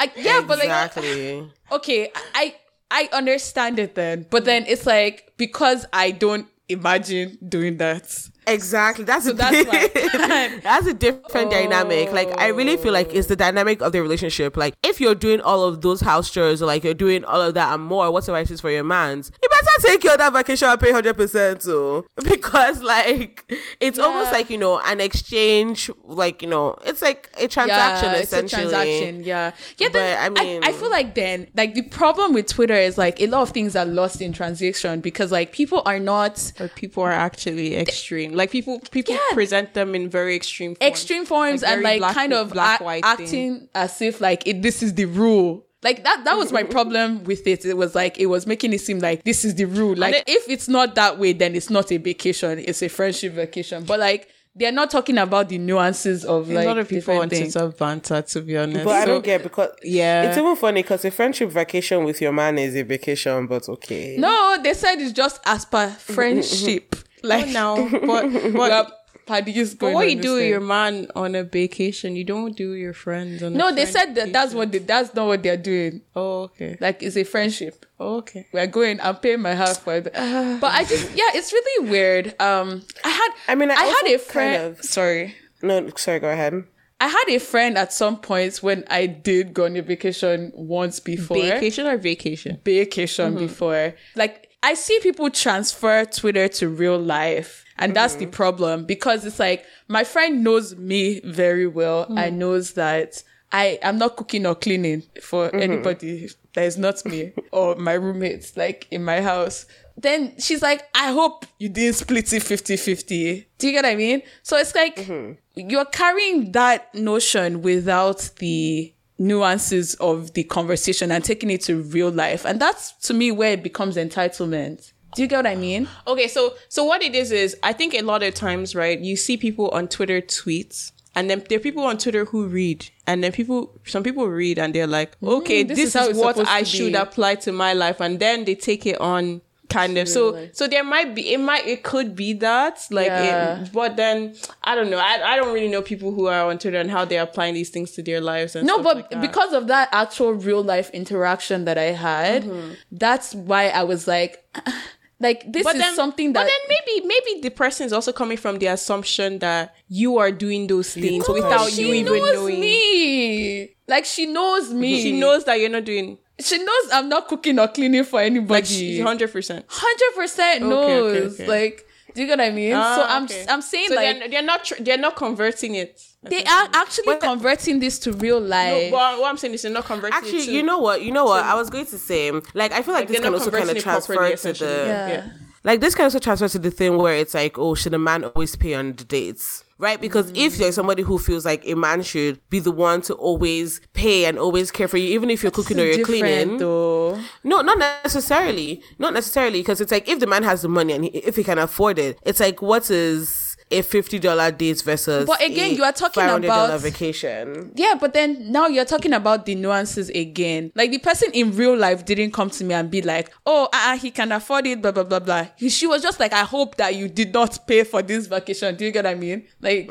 [0.00, 1.50] I, yeah, but like exactly.
[1.72, 2.56] okay, I
[2.90, 8.28] I understand it then, but then it's like because I don't imagine doing that.
[8.46, 9.04] Exactly.
[9.04, 12.12] That's a that's why- that's a different dynamic.
[12.12, 14.56] Like I really feel like it's the dynamic of the relationship.
[14.56, 17.54] Like if you're doing all of those house chores or like you're doing all of
[17.54, 20.32] that and more, what's whatever it is for your man's, you better take your that
[20.32, 22.04] vacation and pay hundred percent too.
[22.24, 27.46] Because like it's almost like, you know, an exchange, like, you know, it's like a
[27.48, 28.62] transaction yeah, essentially.
[28.64, 29.52] It's a transaction, yeah.
[29.78, 32.74] Yeah, then, But, I I, mean- I, feel like then, like the problem with Twitter
[32.74, 36.52] is like a lot of things are lost in transaction because like people are not
[36.58, 38.31] but people are actually extreme.
[38.34, 39.20] Like people people Yeah.
[39.34, 40.90] present them in very extreme forms.
[40.90, 43.68] extreme forms Like, and like black- kind of black a- white acting thing.
[43.74, 45.64] as if like it, this is the rule.
[45.82, 47.64] Like that that was my problem with it.
[47.64, 49.96] It was like it was making it seem like this is the rule.
[49.96, 52.58] Like it- if it's not that way, then it's not a vacation.
[52.60, 53.84] It's a friendship vacation.
[53.84, 57.32] But like they're not talking about the nuances of like a lot of people want
[57.32, 57.54] on things.
[57.54, 58.84] Twitter banter, to be honest.
[58.84, 60.24] But I don't get because Yeah.
[60.28, 64.16] it's even funny because a friendship vacation with your man is a vacation, but okay.
[64.18, 66.90] No, they said it's just as per friendship.
[66.90, 67.08] Mm-hmm.
[67.22, 68.92] Like no, but we but, are
[69.26, 72.74] parties but going what you do with your man on a vacation, you don't do
[72.74, 73.54] your friends on.
[73.54, 76.02] a No, they said that that's what they, that's not what they're doing.
[76.14, 76.76] Oh, okay.
[76.80, 77.86] Like it's a friendship.
[78.00, 78.46] Oh, okay.
[78.52, 79.00] We're going.
[79.00, 80.04] I'm paying my half for it.
[80.04, 82.40] But I just yeah, it's really weird.
[82.40, 84.56] Um, I had I mean, I I had also a friend.
[84.56, 85.36] kind of- Sorry.
[85.62, 86.64] No, sorry, go ahead.
[87.00, 91.00] I had a friend at some point when I did go on a vacation once
[91.00, 91.36] before.
[91.36, 92.60] Vacation or vacation?
[92.64, 93.94] vacation before.
[94.14, 97.64] Like I see people transfer Twitter to real life.
[97.78, 98.32] And that's the mm-hmm.
[98.32, 102.18] problem because it's like my friend knows me very well mm.
[102.18, 105.58] and knows that I am not cooking or cleaning for mm-hmm.
[105.58, 109.66] anybody that is not me or my roommates like in my house.
[109.96, 113.48] Then she's like, I hope you didn't split it 50 50.
[113.58, 114.22] Do you get what I mean?
[114.42, 115.68] So it's like mm-hmm.
[115.68, 122.10] you're carrying that notion without the nuances of the conversation and taking it to real
[122.10, 122.44] life.
[122.44, 124.92] And that's to me where it becomes entitlement.
[125.14, 125.88] Do you get what I mean?
[126.06, 129.16] Okay, so so what it is is I think a lot of times, right, you
[129.16, 133.22] see people on Twitter tweets and then there are people on Twitter who read and
[133.22, 136.38] then people some people read and they're like, okay, Mm, this this, is is, what
[136.48, 140.48] I should apply to my life and then they take it on kind of so
[140.52, 143.62] so there might be it might it could be that like Yeah.
[143.62, 146.58] it, but then i don't know I, I don't really know people who are on
[146.58, 149.52] twitter and how they're applying these things to their lives and No, but like because
[149.54, 152.72] of that actual real life interaction that I had, mm-hmm.
[152.90, 154.44] that's why I was like,
[155.20, 156.40] like this but is then something that.
[156.40, 160.32] but then maybe maybe the person is also coming from the assumption that you are
[160.32, 163.74] doing those things without you even knows knowing me.
[163.88, 165.00] Like she knows me.
[165.02, 169.00] she knows that you're not doing she knows I'm not cooking or cleaning for anybody.
[169.00, 169.64] hundred percent.
[169.68, 171.14] Hundred percent knows.
[171.14, 171.46] Okay, okay, okay.
[171.66, 172.72] Like, do you get what I mean?
[172.72, 173.28] so Ah, I'm.
[173.48, 176.00] I'm saying So like they're, they're not tr- they're not converting it.
[176.22, 178.90] they are actually converting this to real No, life.
[178.92, 180.22] but what I'm saying is they're not converting it.
[180.24, 181.02] Actually, to- you know what?
[181.02, 181.44] You know what?
[181.44, 183.78] I was going to say, like, I feel like, they're this can also kind of
[183.78, 185.08] transfer to the yeah.
[185.08, 185.30] yeah.
[185.64, 188.24] like this can also transfer to the thing where it's like, oh, should a man
[188.24, 189.64] always pay on the dates?
[189.82, 190.00] Right?
[190.00, 190.60] Because if mm.
[190.60, 194.38] you're somebody who feels like a man should be the one to always pay and
[194.38, 196.58] always care for you, even if you're cooking or you're cleaning.
[196.58, 197.18] though.
[197.42, 198.80] No, not necessarily.
[199.00, 199.58] Not necessarily.
[199.58, 201.98] Because it's like if the man has the money and he, if he can afford
[201.98, 205.92] it, it's like what is a fifty dollar date versus But again, a you are
[205.92, 207.72] talking $500 about- vacation.
[207.74, 210.72] Yeah, but then now you're talking about the nuances again.
[210.74, 213.96] Like the person in real life didn't come to me and be like, "Oh, uh,
[213.98, 215.46] he can afford it," blah blah blah blah.
[215.56, 218.76] He- She was just like, "I hope that you did not pay for this vacation."
[218.76, 219.44] Do you get what I mean?
[219.60, 219.90] Like,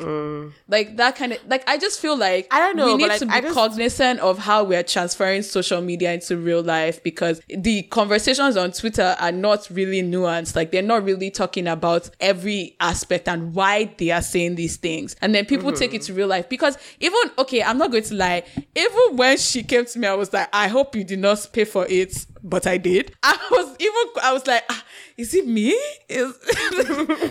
[0.68, 1.62] like that kind of like.
[1.68, 4.38] I just feel like I don't know, We need like, to be just- cognizant of
[4.38, 9.68] how we're transferring social media into real life because the conversations on Twitter are not
[9.70, 10.56] really nuanced.
[10.56, 15.16] Like they're not really talking about every aspect and why they are saying these things.
[15.20, 18.14] And then people take it to real life because even okay, I'm not going to
[18.14, 18.42] lie.
[18.74, 21.64] Even when she came to me, I was like, I hope you did not pay
[21.64, 23.14] for it, but I did.
[23.22, 24.84] I was even I was like, ah,
[25.16, 25.70] is it me?
[26.08, 26.34] Is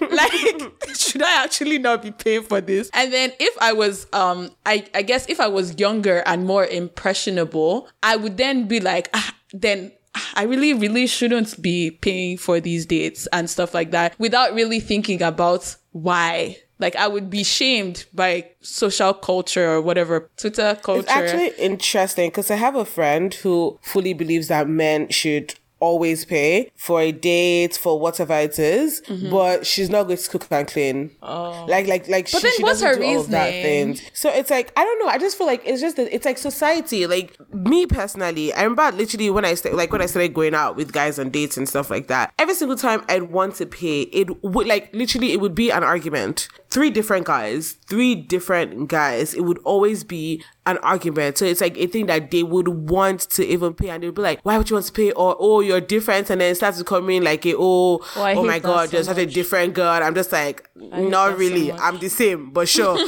[0.12, 2.89] like should I actually not be paying for this?
[2.93, 6.65] And then if I was um I I guess if I was younger and more
[6.65, 9.91] impressionable, I would then be like, ah, then
[10.34, 14.80] I really, really shouldn't be paying for these dates and stuff like that without really
[14.80, 16.58] thinking about why.
[16.80, 21.02] Like I would be shamed by social culture or whatever, Twitter culture.
[21.02, 26.23] It's actually interesting because I have a friend who fully believes that men should always
[26.23, 29.29] pay for a date for whatever it is, mm-hmm.
[29.29, 31.11] but she's not going to cook and clean.
[31.21, 31.65] Oh.
[31.67, 33.99] Like like like she, then she what's her do all of that reasoning?
[34.13, 35.07] So it's like I don't know.
[35.07, 37.05] I just feel like it's just that it's like society.
[37.07, 40.75] Like me personally, I remember literally when I st- like when I started going out
[40.75, 42.33] with guys on dates and stuff like that.
[42.39, 45.83] Every single time I'd want to pay, it would like literally it would be an
[45.83, 46.47] argument.
[46.69, 49.33] Three different guys, three different guys.
[49.33, 51.38] It would always be an argument.
[51.38, 54.21] So it's like a thing that they would want to even pay, and they'd be
[54.21, 56.78] like, "Why would you want to pay?" Or "Oh, you're different," and then it starts
[56.78, 59.74] to come in like, a, "Oh, Oh, oh my god, so you're such a different
[59.74, 61.71] girl." I'm just like, hate not that so really.
[61.71, 62.97] I'm the same, but sure.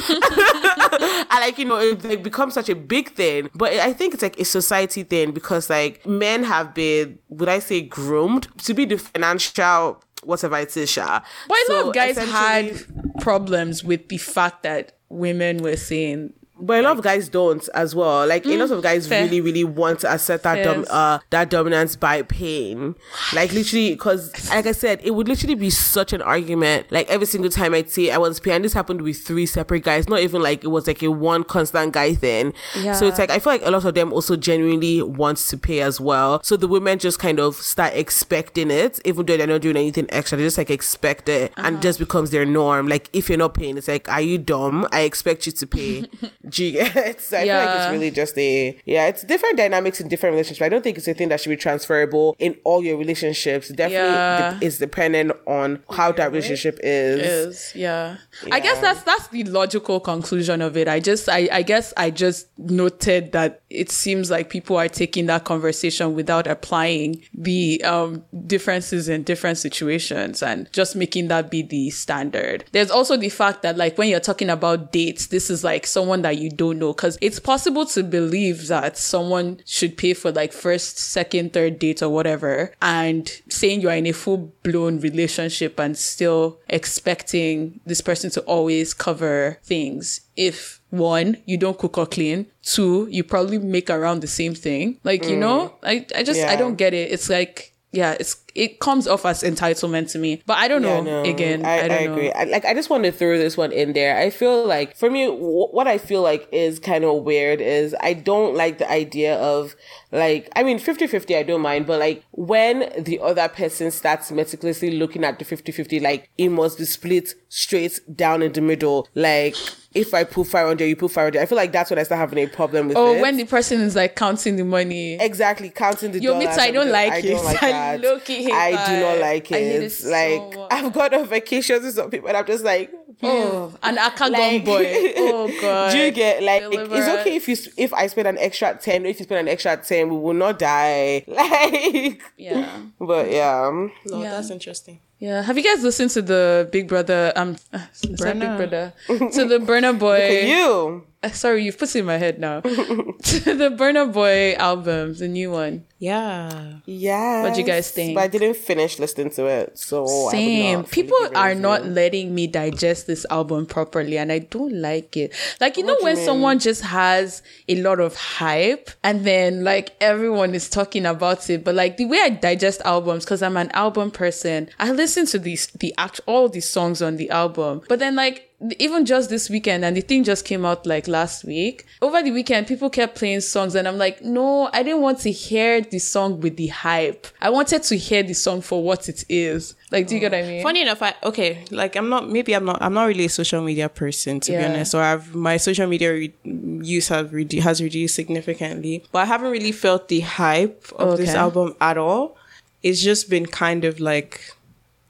[0.96, 4.22] I like you know it like, becomes such a big thing, but I think it's
[4.22, 8.84] like a society thing because like men have been, would I say, groomed to be
[8.84, 11.20] the financial whatever it is, Sha.
[11.48, 12.80] But a lot of guys had
[13.20, 16.32] problems with the fact that women were saying
[16.66, 18.26] But a lot of guys don't as well.
[18.26, 19.24] Like a lot of guys Mm, fair.
[19.24, 22.94] really, really want to assert that dom- uh that dominance by paying.
[23.34, 26.90] Like literally, because like I said, it would literally be such an argument.
[26.90, 29.84] Like every single time I'd say I was paying, and this happened with three separate
[29.84, 30.08] guys.
[30.08, 32.54] Not even like it was like a one constant guy thing.
[32.80, 32.92] Yeah.
[32.94, 35.80] So it's like I feel like a lot of them also genuinely want to pay
[35.80, 36.40] as well.
[36.42, 40.06] So the women just kind of start expecting it, even though they're not doing anything
[40.10, 40.38] extra.
[40.38, 41.66] They just like expect it, Uh-huh.
[41.66, 42.88] and it just becomes their norm.
[42.88, 44.86] Like if you're not paying, it's like, are you dumb?
[44.92, 46.04] I expect you to pay.
[46.54, 47.20] Do you get?
[47.20, 49.06] So I feel like it's really just a yeah.
[49.08, 50.62] It's different dynamics in different relationships.
[50.64, 53.68] I don't think it's a thing that should be transferable in all your relationships.
[53.68, 54.58] Definitely, Yeah.
[54.60, 57.20] de- it's dependent on how that relationship is.
[57.20, 58.16] is yeah.
[58.52, 62.10] i guess that's that's the logical conclusion of it i just I, I guess i
[62.10, 68.24] just noted that it seems like people are taking that conversation without applying the um
[68.46, 73.62] differences in different situations and just making that be the standard there's also the fact
[73.62, 76.92] that like when you're talking about dates this is like someone that you don't know.
[76.92, 82.02] Because it's possible to believe that someone should pay for like first second third date
[82.02, 88.30] or whatever and saying you are in a full-blown relationship and still expecting this person
[88.30, 90.20] to always cover things.
[90.36, 92.46] If one you don't cook or clean.
[92.62, 94.98] Two you probably make around the same thing.
[95.04, 95.74] Like you know?
[95.82, 96.06] Mm.
[96.14, 97.12] I i just i don't get it.
[97.12, 101.00] It's like yeah it's it comes off as entitlement to me but i don't Yeah,
[101.00, 102.32] know no, again I, i, don't I know agree.
[102.32, 104.16] I, like, I just want to throw this one in there.
[104.18, 107.94] I feel like, for me, w- what I feel like is kind of weird is
[108.00, 109.74] I don't like the idea of,
[110.12, 114.30] like, I mean, 50 50, I don't mind, but like, when the other person starts
[114.30, 118.60] meticulously looking at the 50 50, like, it must be split straight down in the
[118.60, 119.08] middle.
[119.14, 119.56] Like,
[119.94, 121.40] if I put 500, you put 500.
[121.40, 123.20] I feel like that's when I start having a problem with oh it.
[123.22, 126.58] when the person is like counting the money Exactly, counting the Yo, dollars.
[126.58, 127.22] I don't like I it.
[127.30, 128.00] don't like that.
[128.44, 129.20] Low-key hate I do not that.
[129.20, 129.82] like I hate it.
[129.84, 130.68] it so like much.
[130.70, 134.64] I've gone on vacations with some people, and I'm just like, oh an akagon Like-
[134.64, 134.84] boy
[135.16, 137.20] oh god do you get like it's Deliver.
[137.20, 140.08] okay if you if I spend an extra ten, if you spend an extra ten,
[140.10, 141.24] we will not die.
[141.28, 143.92] Like, yeah but yeah, Lord,
[144.24, 144.30] Yeah.
[144.30, 145.00] that's interesting.
[145.20, 145.40] Yeah.
[145.42, 147.32] Have you guys listened to the Big Brother?
[147.36, 148.92] Um, uh, is that Big Brother?
[149.06, 150.42] to the Burna Boy.
[150.44, 151.06] You.
[151.32, 152.60] Sorry, you've put it in my head now.
[152.60, 152.70] to
[153.44, 155.84] the Burna Boy album, the new one.
[155.98, 156.80] Yeah.
[156.84, 157.42] Yeah.
[157.42, 158.14] What'd you guys think?
[158.14, 160.80] But I didn't finish listening to it, so Same.
[160.80, 164.40] not People give it a are not letting me digest this album properly, and I
[164.40, 165.32] don't like it.
[165.60, 166.24] Like, you know, What do you when mean?
[166.26, 171.64] someone just has a lot of hype and then, like, everyone is talking about it.
[171.64, 175.38] But, like, the way I digest albums, because I'm an album person, I listen to
[175.38, 177.80] these, the act, all the songs on the album.
[177.88, 181.44] But then, like, even just this weekend, and the thing just came out like last
[181.44, 181.86] week.
[182.00, 185.30] Over the weekend, people kept playing songs, and I'm like, no, I didn't want to
[185.30, 187.26] hear the song with the hype.
[187.40, 189.74] I wanted to hear the song for what it is.
[189.90, 190.62] Like, do you get what I mean?
[190.62, 193.62] Funny enough, I okay, like I'm not maybe I'm not I'm not really a social
[193.62, 194.90] media person to be honest.
[194.90, 199.52] so I've my social media re- use have redu- has reduced significantly, but I haven't
[199.52, 202.36] really felt the hype of this album at all.
[202.82, 204.40] It's just been kind of like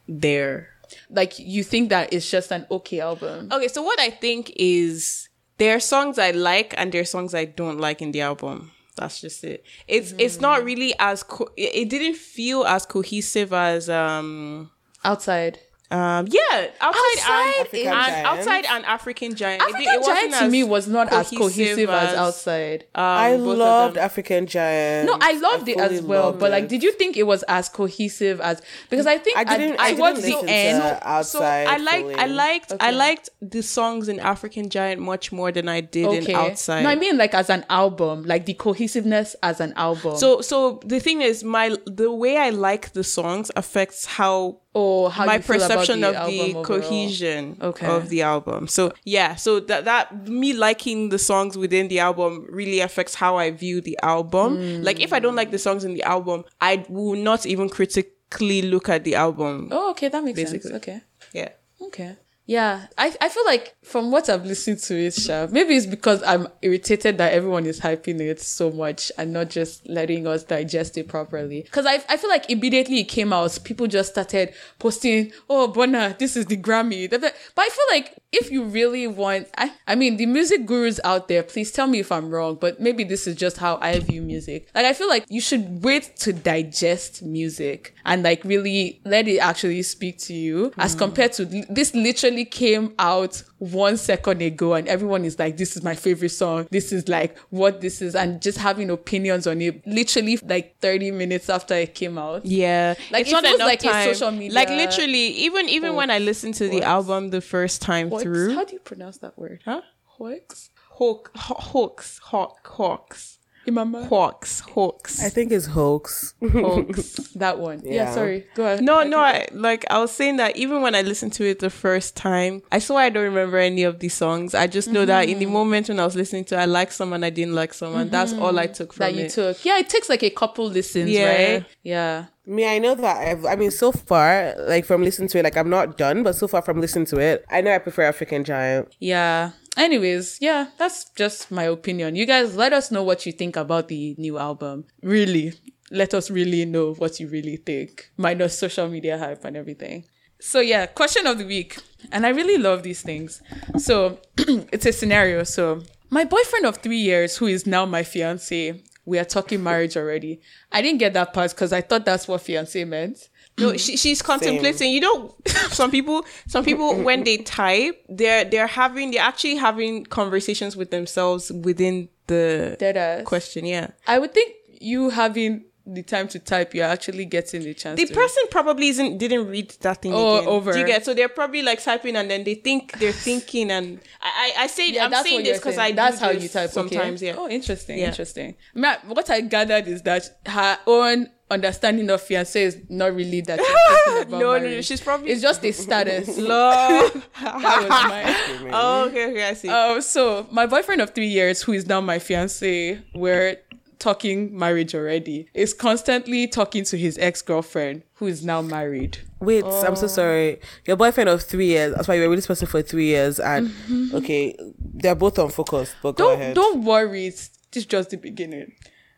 [0.08, 0.73] there.
[1.10, 3.48] Like you think that it's just an okay album.
[3.52, 7.34] Okay, so what I think is there are songs I like and there are songs
[7.34, 8.72] I don't like in the album.
[8.96, 9.64] That's just it.
[9.88, 14.70] It's it's not really as co- it, it didn't feel as cohesive as um
[15.04, 15.58] Outside.
[15.94, 17.92] Um yeah outside, Outside and, African
[18.26, 19.62] outside and African giant.
[19.62, 22.80] African it wasn't Giant to me was not as cohesive as, as, Outside.
[22.94, 23.96] um, I loved.
[23.96, 25.06] African Giant.
[25.08, 26.70] no, I loved it as well, loved but like, it.
[26.70, 29.88] did you think it was as cohesive as because I think I didn't- I, I
[29.90, 30.80] didn't towards listen the to end.
[30.82, 31.02] that.
[31.02, 32.34] so outside I liked I fully.
[32.34, 36.34] liked I liked the songs in African Giant much more than I did in Okay.
[36.34, 36.82] Outside.
[36.82, 40.16] No, I mean like as an album, like the cohesiveness as an album.
[40.16, 45.10] so so the thing is my the way I like the songs affects how or
[45.10, 47.86] how my you feel about perception the of the cohesion Okay.
[47.86, 48.66] of the album.
[48.68, 53.36] So yeah, so that that me liking the songs within the album really affects how
[53.36, 54.56] I view the album.
[54.56, 54.82] Hmm.
[54.82, 58.62] Like if I don't like the songs in the album, I will not even critically
[58.62, 59.68] look at the album.
[59.70, 60.70] Oh, okay, that makes Basically.
[60.70, 60.74] sense.
[60.82, 61.00] Okay.
[61.32, 61.50] Yeah.
[61.80, 62.16] Okay.
[62.46, 66.22] Yeah, I, I feel like from what I've listened to it, Sha, maybe it's because
[66.22, 70.98] I'm irritated that everyone is hyping it so much and not just letting us digest
[70.98, 71.62] it properly.
[71.62, 76.18] Because I, I feel like immediately it came out, people just started posting, oh, Burna,
[76.18, 77.08] this is the Grammy.
[77.08, 81.28] But I feel like if you really want, I, I mean, the music gurus out
[81.28, 84.20] there, please tell me if I'm wrong, but maybe this is just how I view
[84.20, 84.68] music.
[84.74, 89.38] Like, I feel like you should wait to digest music and like really let it
[89.38, 90.98] actually speak to you as mm.
[90.98, 95.82] compared to this literally came out one second ago and everyone is like, this is
[95.82, 96.66] my favorite song.
[96.70, 101.10] This is like what this is and just having opinions on it literally like 30
[101.10, 102.46] minutes after it came out.
[102.46, 104.14] Yeah, Like, it's it not feels enough like a time.
[104.14, 106.86] social media Like literally, even even when I listened to the Hoax.
[106.86, 108.22] album the first time Hoax?
[108.22, 109.60] through, How do you pronounce that word?
[109.66, 109.82] huh?
[110.04, 110.70] Hoax?
[110.90, 113.33] Hawk, haw- hawks, hawk, hawks,
[113.66, 114.06] Imama?
[114.08, 115.22] hawks, hawks.
[115.22, 116.34] I think it's hoax.
[116.40, 117.12] Hoax.
[117.36, 117.80] that one.
[117.84, 117.92] Yeah.
[117.92, 118.14] Yeah.
[118.14, 118.46] sorry.
[118.54, 118.82] Go ahead.
[118.82, 121.70] No, no, I like I was saying that even when I listened to it the
[121.70, 124.54] first time, I swear I don't remember any of these songs.
[124.54, 125.38] I just know that in Mm-hmm.
[125.40, 128.10] the moment when I was listening to it, I liked someone, I didn't like someone.
[128.10, 129.30] That's all I took from that you it.
[129.30, 129.64] took.
[129.64, 131.52] Yeah, it takes like a couple listens, Yeah.
[131.54, 131.66] right?
[131.82, 132.26] Yeah.
[132.46, 135.56] Me, I know that I've, I mean, so far, like from listening to it, like
[135.56, 138.44] I'm not done, but so far from listening to it, I know I prefer African
[138.44, 138.94] Giant.
[139.00, 139.52] Yeah.
[139.76, 142.16] Anyways, yeah, that's just my opinion.
[142.16, 144.84] You guys let us know what you think about the new album.
[145.02, 145.54] Really.
[145.90, 148.10] Let us really know what you really think.
[148.16, 150.04] Minus social media hype and everything.
[150.40, 151.78] So yeah, question of the week.
[152.12, 153.42] And I really love these things.
[153.78, 155.42] So it's a scenario.
[155.44, 159.96] So my boyfriend of three years, who is now my fiance, we are talking marriage
[159.96, 160.40] already.
[160.72, 163.28] I didn't get that part because I thought that's what fiance meant.
[163.58, 164.90] No, she, she's contemplating.
[164.92, 165.34] You know,
[165.70, 170.90] some people, some people when they type, they're they're having, they're actually having conversations with
[170.90, 173.24] themselves within the Deadass.
[173.24, 173.64] question.
[173.64, 178.00] Yeah, I would think you having the time to type, you're actually getting the chance.
[178.00, 180.48] the to person probably isn't didn't read that thing Oh, again.
[180.48, 180.72] over.
[180.72, 181.04] Do you get?
[181.04, 184.66] So they're probably like typing and then they think they're thinking and I I, I
[184.66, 185.92] say Yeah, I'm that's saying this because saying.
[185.92, 187.22] I that's how you type sometimes.
[187.22, 187.32] okay.
[187.32, 187.36] Yeah.
[187.38, 188.06] Oh, interesting, Yeah.
[188.08, 188.54] interesting.
[188.74, 193.58] Ma- what I gathered is that her own understanding of fiance is not really that.
[193.64, 193.68] she's
[194.04, 196.36] thinking about No, no, no, she's probably- It's just a status.
[196.38, 197.12] Lord.
[197.40, 198.70] that was mine.
[198.74, 199.68] oh, okay, okay, I see.
[199.68, 203.56] Um, so my boyfriend of three years, who is now my fiance, we're
[203.98, 209.18] talking marriage already, is constantly talking to his ex girlfriend, who is now married.
[209.40, 210.60] Wait, I'm so sorry.
[210.86, 211.94] Your boyfriend of three years.
[211.94, 213.72] That's why you were with this person for three years, and
[214.14, 215.94] okay, they're both unfocused.
[216.02, 216.54] But Don't ahead.
[216.54, 217.26] don't worry.
[217.26, 218.72] It's, this is just the beginning.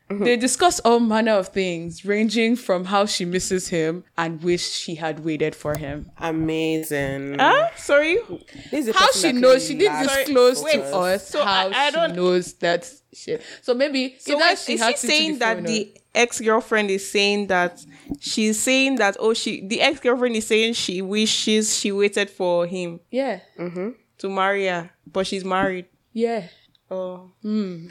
[0.08, 0.22] Mm-hmm.
[0.24, 4.94] They discuss all manner of things, ranging from how she misses him and wish she
[4.94, 6.10] had waited for him.
[6.18, 7.38] Amazing.
[7.40, 7.70] Huh?
[7.76, 8.18] Sorry.
[8.70, 10.90] This is How she knows she didn't disclose focus.
[10.90, 13.42] to us So how I- I she don't- knows that shit.
[13.62, 16.40] So maybe So either wait, she is had she to to saying that the ex
[16.40, 17.84] girlfriend is saying that
[18.20, 22.64] she's saying that oh she the ex girlfriend is saying she wishes she waited for
[22.66, 23.90] him or- yeah, mm-hmm.
[24.18, 25.86] to marry her, but she's married.
[26.12, 26.44] yeah.
[26.90, 27.88] Oh, hmm.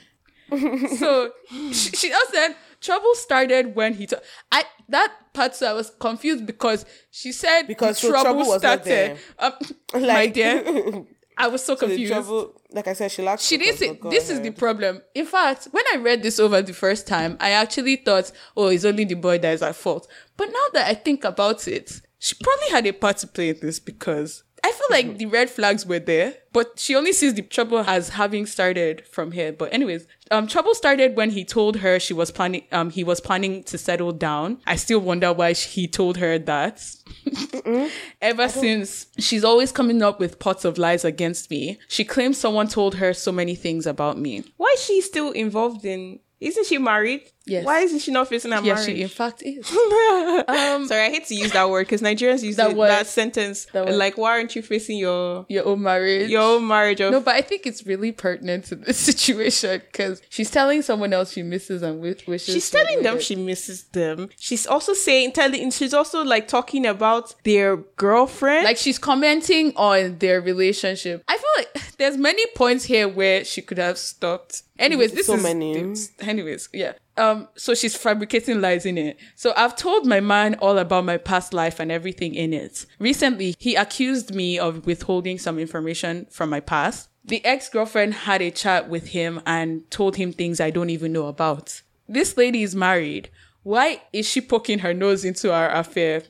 [0.98, 4.08] So she, she just said trouble started when he.
[4.52, 9.18] I that part so I was confused because she said Because so trouble, trouble started.
[9.40, 9.54] Um,
[10.02, 10.64] my dear,
[11.38, 12.12] I was so The confused.
[12.14, 13.44] trouble, like I said, she lacks.
[13.46, 15.02] she didn't say this is the problem.
[15.14, 18.86] In fact, when I read this over the first time, I actually thought, oh, it's
[18.86, 20.08] only the boy that is at fault.
[20.38, 23.60] But now that I think about it, she probably had a part to play in
[23.62, 27.44] this because I feel like the red flags were there, but she only sees the
[27.44, 29.54] trouble as having started from here.
[29.54, 33.22] But anyways, um, trouble started when he told her she was planning, um, he was
[33.22, 34.58] planning to settle down.
[34.66, 36.84] I still wonder why he told her that.
[38.24, 41.78] Ever since, she's always coming up with pots of lies against me.
[41.88, 44.46] She claims someone told her so many things about me.
[44.58, 46.22] why is she still involved in?
[46.42, 47.32] Isn't she married?
[47.48, 47.64] Yes.
[47.66, 48.86] Why isn't she not facing her Yeah, marriage?
[48.86, 49.70] she in fact is.
[50.48, 52.88] Um, Sorry, I hate to use that word because Nigerians use That that, word.
[52.90, 53.66] that sentence.
[53.74, 56.30] That like, why aren't you facing your Your own marriage.
[56.30, 57.00] your own marriage?
[57.02, 61.14] Of, no, but I think it's really pertinent to this situation because she's telling someone
[61.14, 62.44] else she misses and wishes.
[62.46, 64.30] She's telling them she misses them.
[64.40, 68.64] She's also saying, telling, she's also like talking about their girlfriend.
[68.66, 71.24] like she's commenting on their relationship.
[71.28, 74.64] I feel like there's many points here where she could have stopped.
[74.78, 75.96] Anyways, this So is many.
[76.20, 76.94] anyways, yeah.
[77.18, 79.18] Um, so she's fabricating lies in it.
[79.36, 82.86] So I've told my man all about my past life and everything in it.
[83.00, 87.10] Recently, he accused me of withholding some information from my past.
[87.24, 91.28] The ex-girlfriend had a chat with him and told him things I don't even know
[91.28, 91.82] about.
[92.08, 93.30] This lady is married.
[93.64, 96.24] Why is she poking her nose into our affair?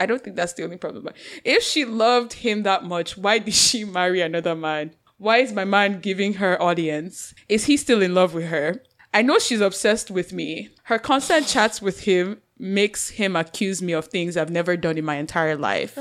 [0.00, 1.04] I don't think that's the only problem.
[1.04, 4.94] But if she loved him that much, why did she marry another man?
[5.18, 7.34] Why is my man giving her audience?
[7.48, 8.82] Is he still in love with her?
[9.18, 10.68] I know she's obsessed with me.
[10.84, 15.04] Her constant chats with him makes him accuse me of things I've never done in
[15.04, 15.98] my entire life.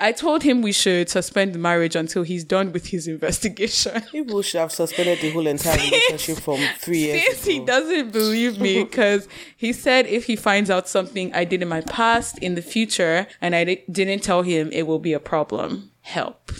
[0.00, 4.00] I told him we should suspend the marriage until he's done with his investigation.
[4.10, 8.58] People should have suspended the whole entire relationship from three years Since he doesn't believe
[8.58, 12.54] me, because he said if he finds out something I did in my past in
[12.54, 15.90] the future and I di- didn't tell him, it will be a problem.
[16.00, 16.52] Help.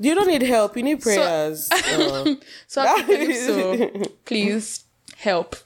[0.00, 0.76] You don't need help.
[0.76, 1.70] You need prayers.
[1.70, 2.34] Uh,
[2.66, 4.02] So I so.
[4.24, 4.83] Please
[5.24, 5.56] help.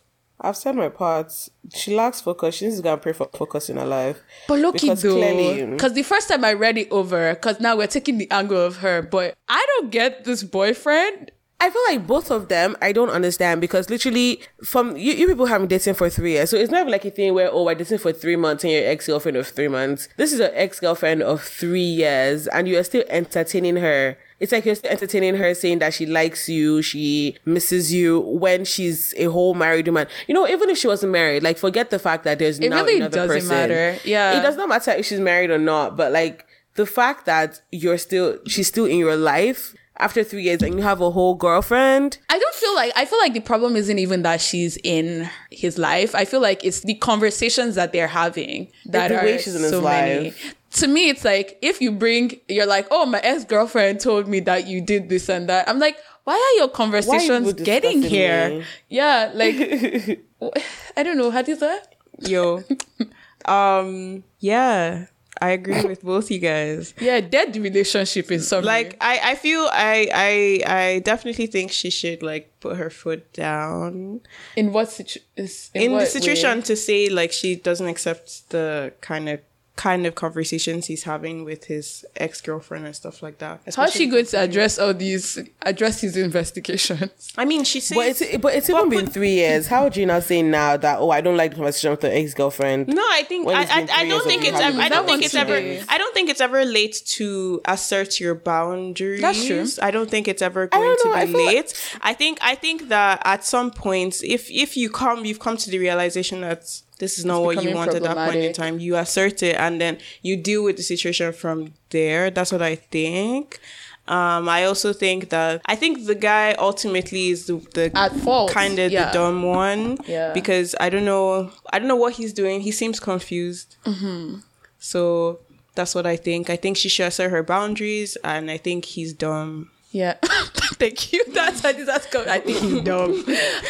[0.41, 1.33] I've said my part.
[1.75, 2.55] She lacks focus.
[2.55, 4.21] She needs to go and pray for focus in her life.
[4.47, 7.77] But lucky Because though, clearly- because the first time I read it over, because now
[7.77, 11.33] we're taking the angle of her, but I don't get this boyfriend.
[11.61, 15.47] I feel like both of them, I don't understand because literally, from you, you people
[15.47, 17.75] have been dating for three years, so it's not like a thing where oh, we're
[17.75, 20.09] dating for three months and your ex girlfriend of three months.
[20.17, 24.17] This is your ex girlfriend of three years, and you are still entertaining her.
[24.39, 28.65] It's like you're still entertaining her, saying that she likes you, she misses you when
[28.65, 30.07] she's a whole married woman.
[30.29, 32.85] You know, even if she wasn't married, like forget the fact that there's It now
[32.85, 33.49] really another doesn't person.
[33.49, 33.99] matter.
[34.05, 34.39] Yeah.
[34.39, 36.47] it does not matter if she's married or not, but like
[36.77, 40.83] the fact that you're still, she's still in your life after three years and you
[40.83, 42.19] have a whole girlfriend.
[42.29, 45.79] I don't feel like I feel like the problem isn't even that she's in his
[45.79, 46.15] life.
[46.15, 49.71] I feel like it's the conversations that they're having that the are way she's his
[49.71, 50.33] so many.
[50.73, 54.41] To me, it's like if you bring, you're like, oh, my ex girlfriend told me
[54.41, 55.69] that you did this and that.
[55.69, 58.51] I'm like, why are your conversations you getting here?
[58.51, 58.65] me?
[58.91, 59.57] Yeah, like
[60.97, 61.31] I don't know.
[61.31, 61.95] How do you that?
[62.21, 62.63] yo,
[63.45, 65.07] um, yeah,
[65.41, 66.95] I agree with both you guys.
[67.01, 68.97] Yeah, dead relationship in some Like.
[69.01, 74.21] I, I feel I, I, I definitely think she should like put her foot down
[74.57, 75.23] in what situation?
[75.37, 76.63] is in, the situation way?
[76.63, 79.41] to say like she doesn't accept the kind of
[79.79, 83.61] kind of conversations he's having with his ex girlfriend and stuff like that.
[83.77, 85.39] How is she going to address all these?
[85.63, 87.33] Address his investigations?
[87.39, 87.97] I mean, she says.
[87.97, 89.69] But it's but it's even been three years.
[89.69, 92.13] How would you now say now that oh I don't like the conversation with the
[92.15, 92.89] ex girlfriend?
[92.89, 95.55] No, I think I, I, I don't think it's ever, I don't think it's ever
[95.61, 95.83] today.
[95.89, 99.21] I don't think it's ever late to assert your boundaries.
[99.21, 99.65] That's true.
[99.81, 101.99] I don't think it's ever I going don't know, to be feel like- late.
[102.01, 105.71] I think I think that at some point, if if you come, you've come to
[105.71, 106.65] the realization that
[106.99, 108.79] this is not what you want at that point in time.
[108.79, 112.31] You assert it, and then you deal with the situation from there.
[112.31, 113.61] That's what I think.
[114.09, 118.51] Um, I also think that I think the guy ultimately is the, the At fault,
[118.51, 119.07] kind of yeah.
[119.07, 119.99] the dumb one.
[120.07, 120.33] Yeah.
[120.33, 122.63] Because I don't know, I don't know what he's doing.
[122.63, 123.77] He seems confused.
[123.85, 124.41] Mm-hmm.
[124.79, 125.41] So
[125.75, 126.49] that's what I think.
[126.49, 131.25] I think she should assert her boundaries, and I think he's dumb Yeah, thank you.
[131.33, 132.29] That's I that's good.
[132.29, 133.13] I think you dumb.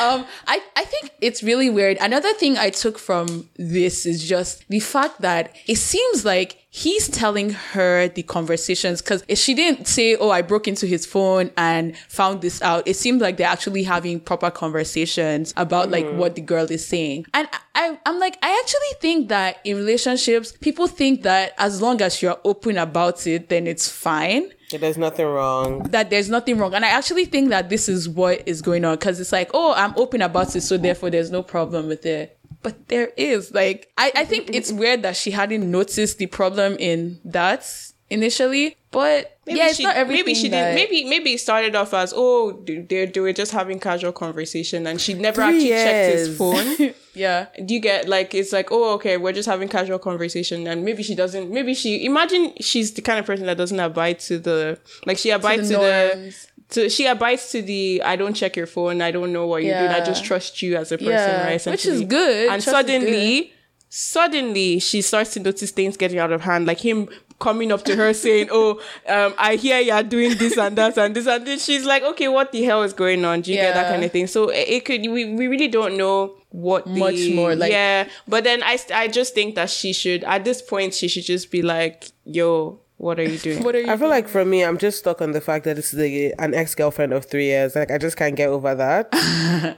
[0.01, 1.97] Um, I I think it's really weird.
[2.01, 7.09] Another thing I took from this is just the fact that it seems like he's
[7.09, 11.97] telling her the conversations because she didn't say, "Oh, I broke into his phone and
[12.09, 16.43] found this out." It seems like they're actually having proper conversations about like what the
[16.43, 21.23] girl is saying, and I I'm like I actually think that in relationships people think
[21.23, 25.83] that as long as you're open about it, then it's fine Yeah, There's nothing wrong.
[25.85, 26.75] that there's nothing wrong.
[26.75, 29.73] And I actually think that this is what is going on because it's like, oh,
[29.75, 32.39] I'm open about it, so therefore there's no problem with it.
[32.62, 33.53] But there is.
[33.55, 37.64] Like, I, I think it's weird that she hadn't noticed the problem in that
[38.11, 38.77] initially.
[38.91, 40.25] But Maybe yeah, it's she, not everything.
[40.25, 40.75] maybe she that- didn't.
[40.91, 44.99] Maybe maybe it started off as oh they they were just having casual conversation and
[45.01, 46.95] she never Three actually checked his phone.
[47.15, 47.47] Yeah.
[47.65, 51.03] Do you get like it's like oh okay we're just having casual conversation and maybe
[51.03, 54.79] she doesn't maybe she imagine she's the kind of person that doesn't abide to the
[55.05, 56.35] like she abides to the
[56.71, 59.77] to she abides to the I don't check your phone I don't know what you're
[59.79, 62.51] doing I just trust you as a person Yeah, right which is good.
[62.53, 63.53] and Trust suddenly
[63.89, 67.95] suddenly she starts to notice things getting out of hand like him coming up to
[67.95, 71.64] her saying oh um i hear you're doing this and that and this and this.
[71.64, 73.43] She's like okay what the hell is going on?
[73.43, 74.26] Do you get that kind of thing?
[74.26, 78.09] So it, it could we, we really don't know what the, Much more, like- yeah
[78.26, 81.51] but then i i just think that she should at this point she should just
[81.51, 84.62] be like yo what are you doing What are you I feel like for me,
[84.64, 87.46] I'm just stuck on the fact that it's is a, an ex girlfriend of three
[87.46, 87.74] years.
[87.74, 89.11] Like I just can't get over that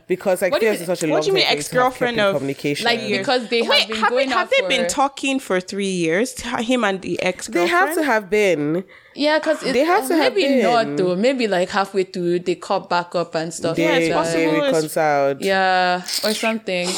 [0.09, 1.57] because like What do years is such a what long do you mean time for
[1.57, 2.85] you to ex-girlfriend of- communication.
[2.87, 5.39] like because they have Wait, been have, going they, have out they for, been talking
[5.39, 6.41] for three years?
[6.41, 7.69] Him and the ex girlfriend?
[7.69, 8.85] they have to have been.
[9.21, 10.97] Yeah, because They have to have maybe not been.
[10.97, 11.15] though.
[11.15, 13.77] Maybe like halfway through they caught back up and stuff.
[13.77, 14.15] They, like it's that.
[14.15, 14.53] possible.
[14.53, 15.43] they reconciled.
[15.43, 16.89] Yeah, or something.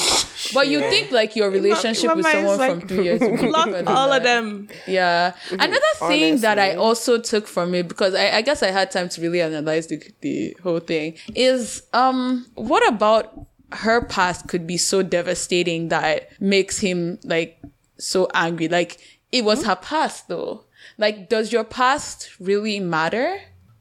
[0.55, 3.47] But you think like your relationship my with someone like, from three years would be
[3.49, 5.35] block all of them Yeah.
[5.51, 9.09] Another thing that I also took from it because I, I guess I had time
[9.09, 14.77] to really analyze the the whole thing is um what about her past could be
[14.77, 17.61] so devastating that makes him like
[17.99, 18.69] so angry.
[18.69, 18.99] Like
[19.33, 20.65] it was her past though.
[21.03, 23.29] Like does your past really matter?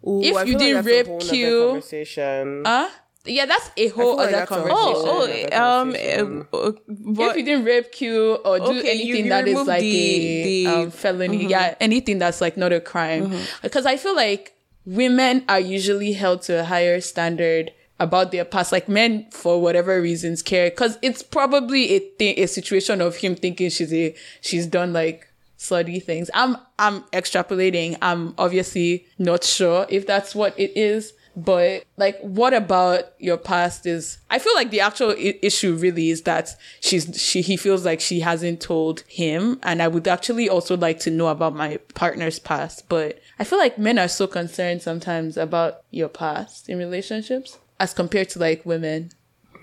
[0.07, 2.63] Ooh, If I you didn't that's a rape Q- conversation.
[2.65, 2.89] Huh?
[3.23, 5.49] Yeah, that's a whole other that's a whole- conversation.
[5.53, 6.47] Oh, oh, um, conversation.
[6.51, 9.81] uh, uh, if you didn't rape Q or do Okay, anything you that is like
[9.81, 10.81] the- a the- Mm-hmm.
[10.81, 14.53] um, felony, yeah, anything that's like not a crime, because I feel like
[14.85, 17.69] women are usually held to a higher standard
[17.99, 18.71] about their past.
[18.71, 23.35] Like men, for whatever reasons, care because it's probably a thing, a situation of him
[23.35, 25.27] thinking she's a she's done like
[25.61, 26.29] slutty things.
[26.33, 27.97] I'm I'm extrapolating.
[28.01, 31.13] I'm obviously not sure if that's what it is.
[31.33, 34.17] But like, what about your past is?
[34.29, 36.49] I feel like the actual I- issue really is that
[36.81, 40.99] she's she he feels like she hasn't told him, and I would actually also like
[41.01, 42.89] to know about my partner's past.
[42.89, 47.93] But I feel like men are so concerned sometimes about your past in relationships as
[47.93, 49.11] compared to like women.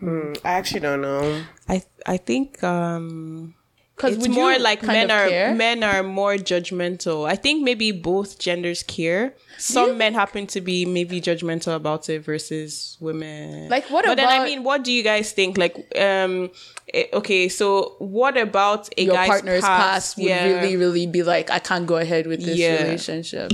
[0.01, 1.43] I actually don't know.
[1.69, 3.55] I I think um
[3.99, 7.29] Because it's more like men are men are more judgmental.
[7.29, 9.35] I think maybe both genders care.
[9.59, 13.69] Some men happen to be maybe judgmental about it versus women.
[13.69, 15.59] Like, what but then I mean, what do you guys think?
[15.59, 16.51] Like, um,
[16.95, 20.17] eh, okay, so what about a your guy's partner's past, past?
[20.19, 20.45] would yeah.
[20.45, 22.85] really, really be like, I can't go ahead with this Yeah.
[22.85, 23.51] relationship.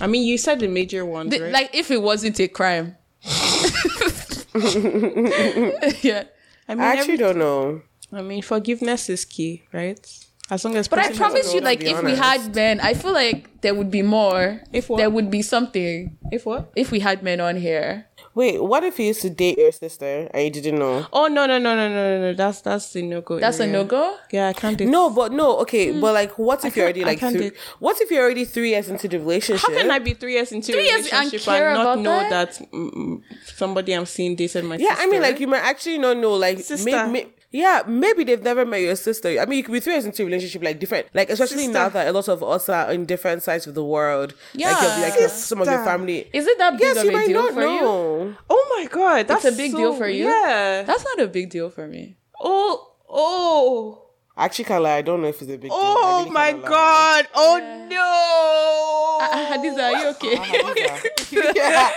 [0.00, 1.52] I mean, you said the major ones, The- right?
[1.52, 2.96] Like if it wasn't a crime.
[4.54, 6.24] yeah.
[6.68, 7.82] I mean, I actually every- don't know.
[8.14, 9.98] I mean, forgiveness is key, right?
[10.50, 10.88] As long as.
[10.88, 13.90] But I promise you, like, be if we had men, I feel like there would
[13.90, 14.60] be more.
[14.72, 14.98] If what?
[14.98, 16.16] there would be something.
[16.30, 16.70] If what?
[16.76, 20.28] If we had men on here, Wait, what if he used to date your sister
[20.34, 21.06] and you didn't know?
[21.12, 22.34] Oh no no no no no no no!
[22.34, 23.38] That's that's a no go.
[23.38, 24.16] that's a no go.
[24.32, 24.86] Yeah, I can't do.
[24.86, 28.00] No, but no, okay, but like, what if you're already like, can't three, do- what
[28.00, 29.64] if you're already three years into the relationship?
[29.70, 31.82] How can I be three years into a Three years and relationship care and, not
[31.82, 32.54] about know that?
[32.58, 33.22] that, mm,
[33.54, 34.88] somebody I'm seeing dated my sister?
[34.88, 35.08] Yeah, sister?
[35.08, 37.06] I mean, like you might actually not know, like, Sister.
[37.06, 39.28] maybe, yeah, maybe they've never met your sister.
[39.40, 41.88] I mean, you could be three years into a relationship, like different, like especially now
[41.88, 44.34] that a lot of us are in different sides of the world.
[44.54, 44.72] Yeah.
[44.72, 46.28] like, you'll be like your, some of your family.
[46.32, 48.36] Is it that big yes, of you a might deal not for you?
[48.50, 50.24] oh my god, that's It's a big so- deal for you.
[50.24, 50.82] Yeah.
[50.84, 52.16] That's not a big deal for me.
[52.40, 54.03] oh oh
[54.36, 54.96] Actually, can't lie.
[54.96, 55.70] I don't know if it's a big deal.
[55.72, 56.68] Oh really my cannot lie.
[56.68, 57.28] god!
[57.34, 59.18] Oh no!
[59.24, 60.34] Uh, Hadiza, are you okay?
[61.54, 61.90] yeah.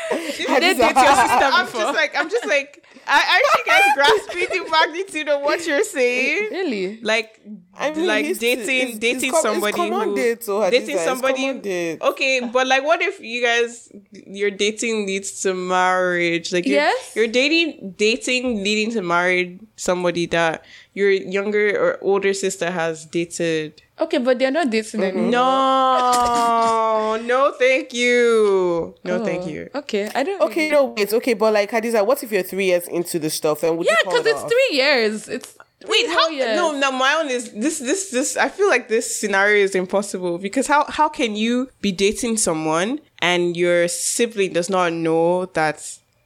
[0.49, 4.63] I did date your sister I'm just like I'm just like I actually guys grasping
[4.65, 6.49] the magnitude of what you're saying.
[6.51, 6.99] really?
[7.01, 7.39] Like
[7.73, 10.59] I mean, like it's- dating it's- it's dating com- it's somebody common who date, so
[10.59, 12.01] Hadiza, dating somebody common date.
[12.01, 17.13] okay but like what if you guys your dating leads to marriage like you're, Yes.
[17.15, 20.65] you're dating dating leading to married somebody that
[20.97, 23.83] your younger or older sister has dated.
[23.99, 25.17] Okay, but they're not dating mm-hmm.
[25.17, 25.31] anymore.
[25.31, 28.95] No, no, thank you.
[29.03, 29.69] No, oh, thank Oh, you.
[29.75, 30.41] Okay, I don't.
[30.41, 33.61] Okay, no, wait, okay, but like Hadiza, what if you're three years into the stuff
[33.63, 34.49] and would Yeah, because it it's off?
[34.51, 35.29] three years.
[35.29, 35.55] It's
[35.87, 36.21] Wait, how?
[36.23, 36.55] whole years.
[36.55, 36.91] No, no.
[36.91, 38.35] My own is this, this, this.
[38.35, 42.99] I feel like this scenario is impossible because how how can you be dating someone
[43.21, 45.77] and your sibling does not know that,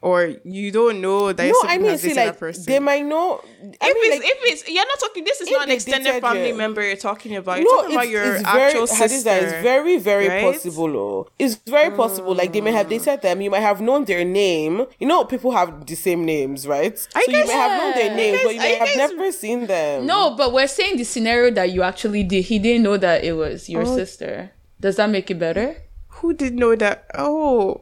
[0.01, 2.63] or you don't know that your No, I mean, has see, dated like that person?
[2.65, 3.39] they might know.
[3.79, 5.23] I if mean, it's like, if it's you're not talking.
[5.23, 6.55] This is not an extended family yeah.
[6.55, 7.59] member you're talking about.
[7.59, 9.29] You're no, talking about it's, your it's very, sister.
[9.29, 10.43] Hadiza, it's very, very right?
[10.43, 10.53] Mm.
[10.53, 10.97] possible.
[10.97, 11.27] Oh.
[11.37, 12.33] It's very possible.
[12.33, 13.41] Like they may have dated them.
[13.41, 14.85] You might have known their name.
[14.99, 16.93] You know, people have the same names, right?
[17.15, 18.15] I so you guys- may have known their Yeah.
[18.15, 20.05] names, but you may are have you guys- never seen them.
[20.07, 22.45] No, but we're saying the scenario that you actually did.
[22.45, 23.95] He didn't know that it was your Oh.
[23.95, 24.51] sister.
[24.79, 25.75] Does that make it better?
[26.21, 27.05] Who did know that?
[27.15, 27.81] Oh,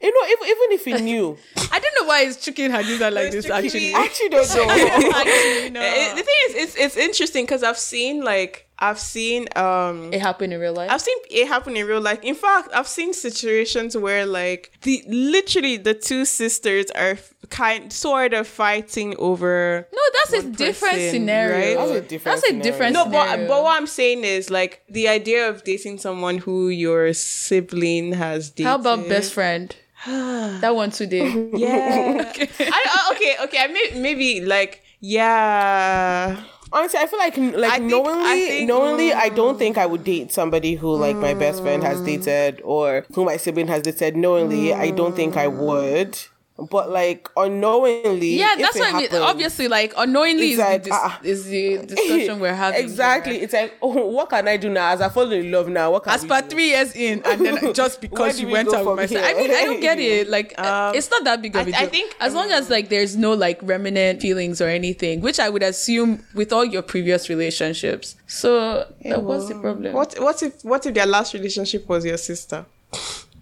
[0.00, 1.36] you know, even, even if he knew,
[1.72, 3.48] I don't know why it's chicken Hadiza like this.
[3.50, 4.70] Actually, I actually don't know.
[5.14, 5.80] actually, no.
[6.16, 10.52] The thing is, it's it's interesting because I've seen like I've seen um it happen
[10.52, 10.90] in real life.
[10.90, 12.20] I've seen it happen in real life.
[12.22, 17.18] In fact, I've seen situations where like the literally the two sisters are
[17.50, 19.88] kind sort of fighting over.
[19.92, 21.56] no, that's a one different scenario.
[21.56, 21.76] right?
[21.88, 23.48] That's a different That's a different No, but scenario.
[23.48, 28.50] but what I'm saying is like the idea of dating someone who your sibling has
[28.50, 28.66] dated.
[28.66, 29.74] How about best friend?
[30.06, 31.50] that one today.
[31.54, 32.32] Yeah.
[32.38, 33.58] I, I- okay, okay.
[33.58, 36.42] I may, maybe like yeah.
[36.72, 39.58] Honestly, I feel like like I think- knowingly, I think- knowingly, I don't mm.
[39.58, 42.06] think I would date somebody who like my best friend has mm.
[42.06, 44.16] dated or who my sibling has dated.
[44.16, 45.56] Knowingly, I don't think I mm.
[45.56, 46.18] would.
[46.58, 49.02] But like unknowingly, Yeah, that's it what I mean.
[49.02, 51.20] happens- Obviously, like unknowingly is, like, the, dis- ah.
[51.22, 52.80] is the discussion we're having.
[52.80, 53.36] Exactly.
[53.36, 54.90] It's like, oh, what can I do now?
[54.90, 56.48] As I fall in love now, what can As we per do?
[56.48, 59.24] three years in, and then just because you we went go out with my sister.
[59.24, 60.28] I mean, I don't get it.
[60.36, 61.74] Like, uh, Um, it's not that big of a I- deal.
[61.76, 65.48] I think, as long as like there's no like remnant feelings or anything, which I
[65.48, 68.16] would assume with all your previous relationships.
[68.26, 69.92] So, uh, what's the problem?
[69.94, 72.66] What what if what if their last relationship was your sister?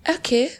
[0.07, 0.51] Okay.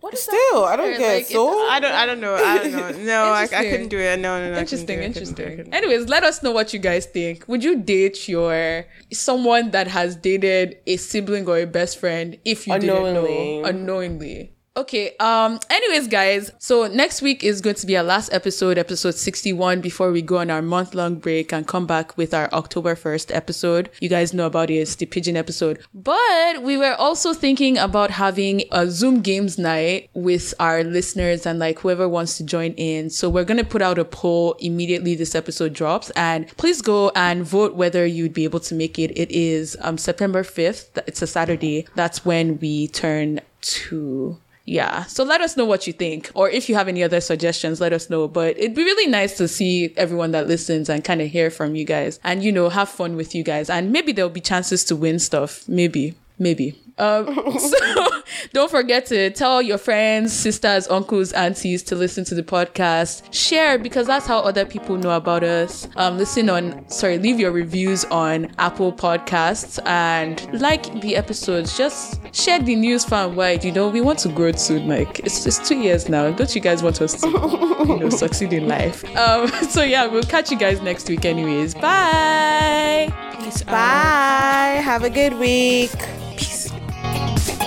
[0.00, 1.68] What is Still, I don't Like, get it's- so.
[1.68, 2.34] I don't I don't know.
[2.34, 2.90] I don't know.
[3.12, 4.18] No, I, I couldn't do it.
[4.20, 4.58] No, no, no.
[4.58, 5.10] Interesting do it.
[5.10, 5.46] I couldn't do it.
[5.46, 5.76] I interesting couldn't do it.
[5.76, 10.14] anyways let us know what you guys think would you date your someone that has
[10.16, 16.06] dated a sibling or a best friend if you didn't know unknowingly okay um anyways
[16.06, 20.22] guys so next week is going to be our last episode episode 61 before we
[20.22, 23.90] go on our month-long break and come back with our october 1st episode.
[24.00, 25.80] You guys know about it it's the pigeon episode.
[25.94, 31.58] But we were also thinking about having a zoom games night with our listeners and
[31.58, 33.10] like whoever wants to join in.
[33.10, 36.10] So we're to put out a poll immediately this episode drops.
[36.10, 39.10] And please go and vote whether you'd be able to make it.
[39.16, 41.86] It is um september 5th it's a saturday.
[41.94, 44.38] That's when we turn two
[44.68, 45.04] yeah.
[45.04, 46.30] So let us know what you think.
[46.34, 48.28] Or if you have any other suggestions, let us know.
[48.28, 51.74] But it'd be really nice to see everyone that listens and kind of hear from
[51.74, 53.70] you guys and, you know, have fun with you guys.
[53.70, 55.66] And maybe there'll be chances to win stuff.
[55.68, 56.14] Maybe.
[56.38, 56.78] Maybe.
[56.98, 57.26] Um,
[57.58, 58.10] so
[58.52, 63.32] don't forget to tell your friends, sisters, uncles, aunties to listen to the podcast.
[63.32, 65.88] Share because that's how other people know about us.
[65.96, 71.76] Um, listen on, sorry, leave your reviews on Apple Podcasts and like the episodes.
[71.76, 73.64] Just share the news far and wide.
[73.64, 74.88] You know, we want to grow soon.
[74.88, 76.30] Like it's it's two years now.
[76.30, 79.04] Don't you guys want us to, you know, succeed in life?
[79.16, 81.24] Um, so yeah, we'll catch you guys next week.
[81.24, 83.12] Anyways, bye.
[83.38, 84.80] Peace Bye.
[84.82, 86.17] Have a good week.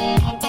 [0.02, 0.40] Thank you.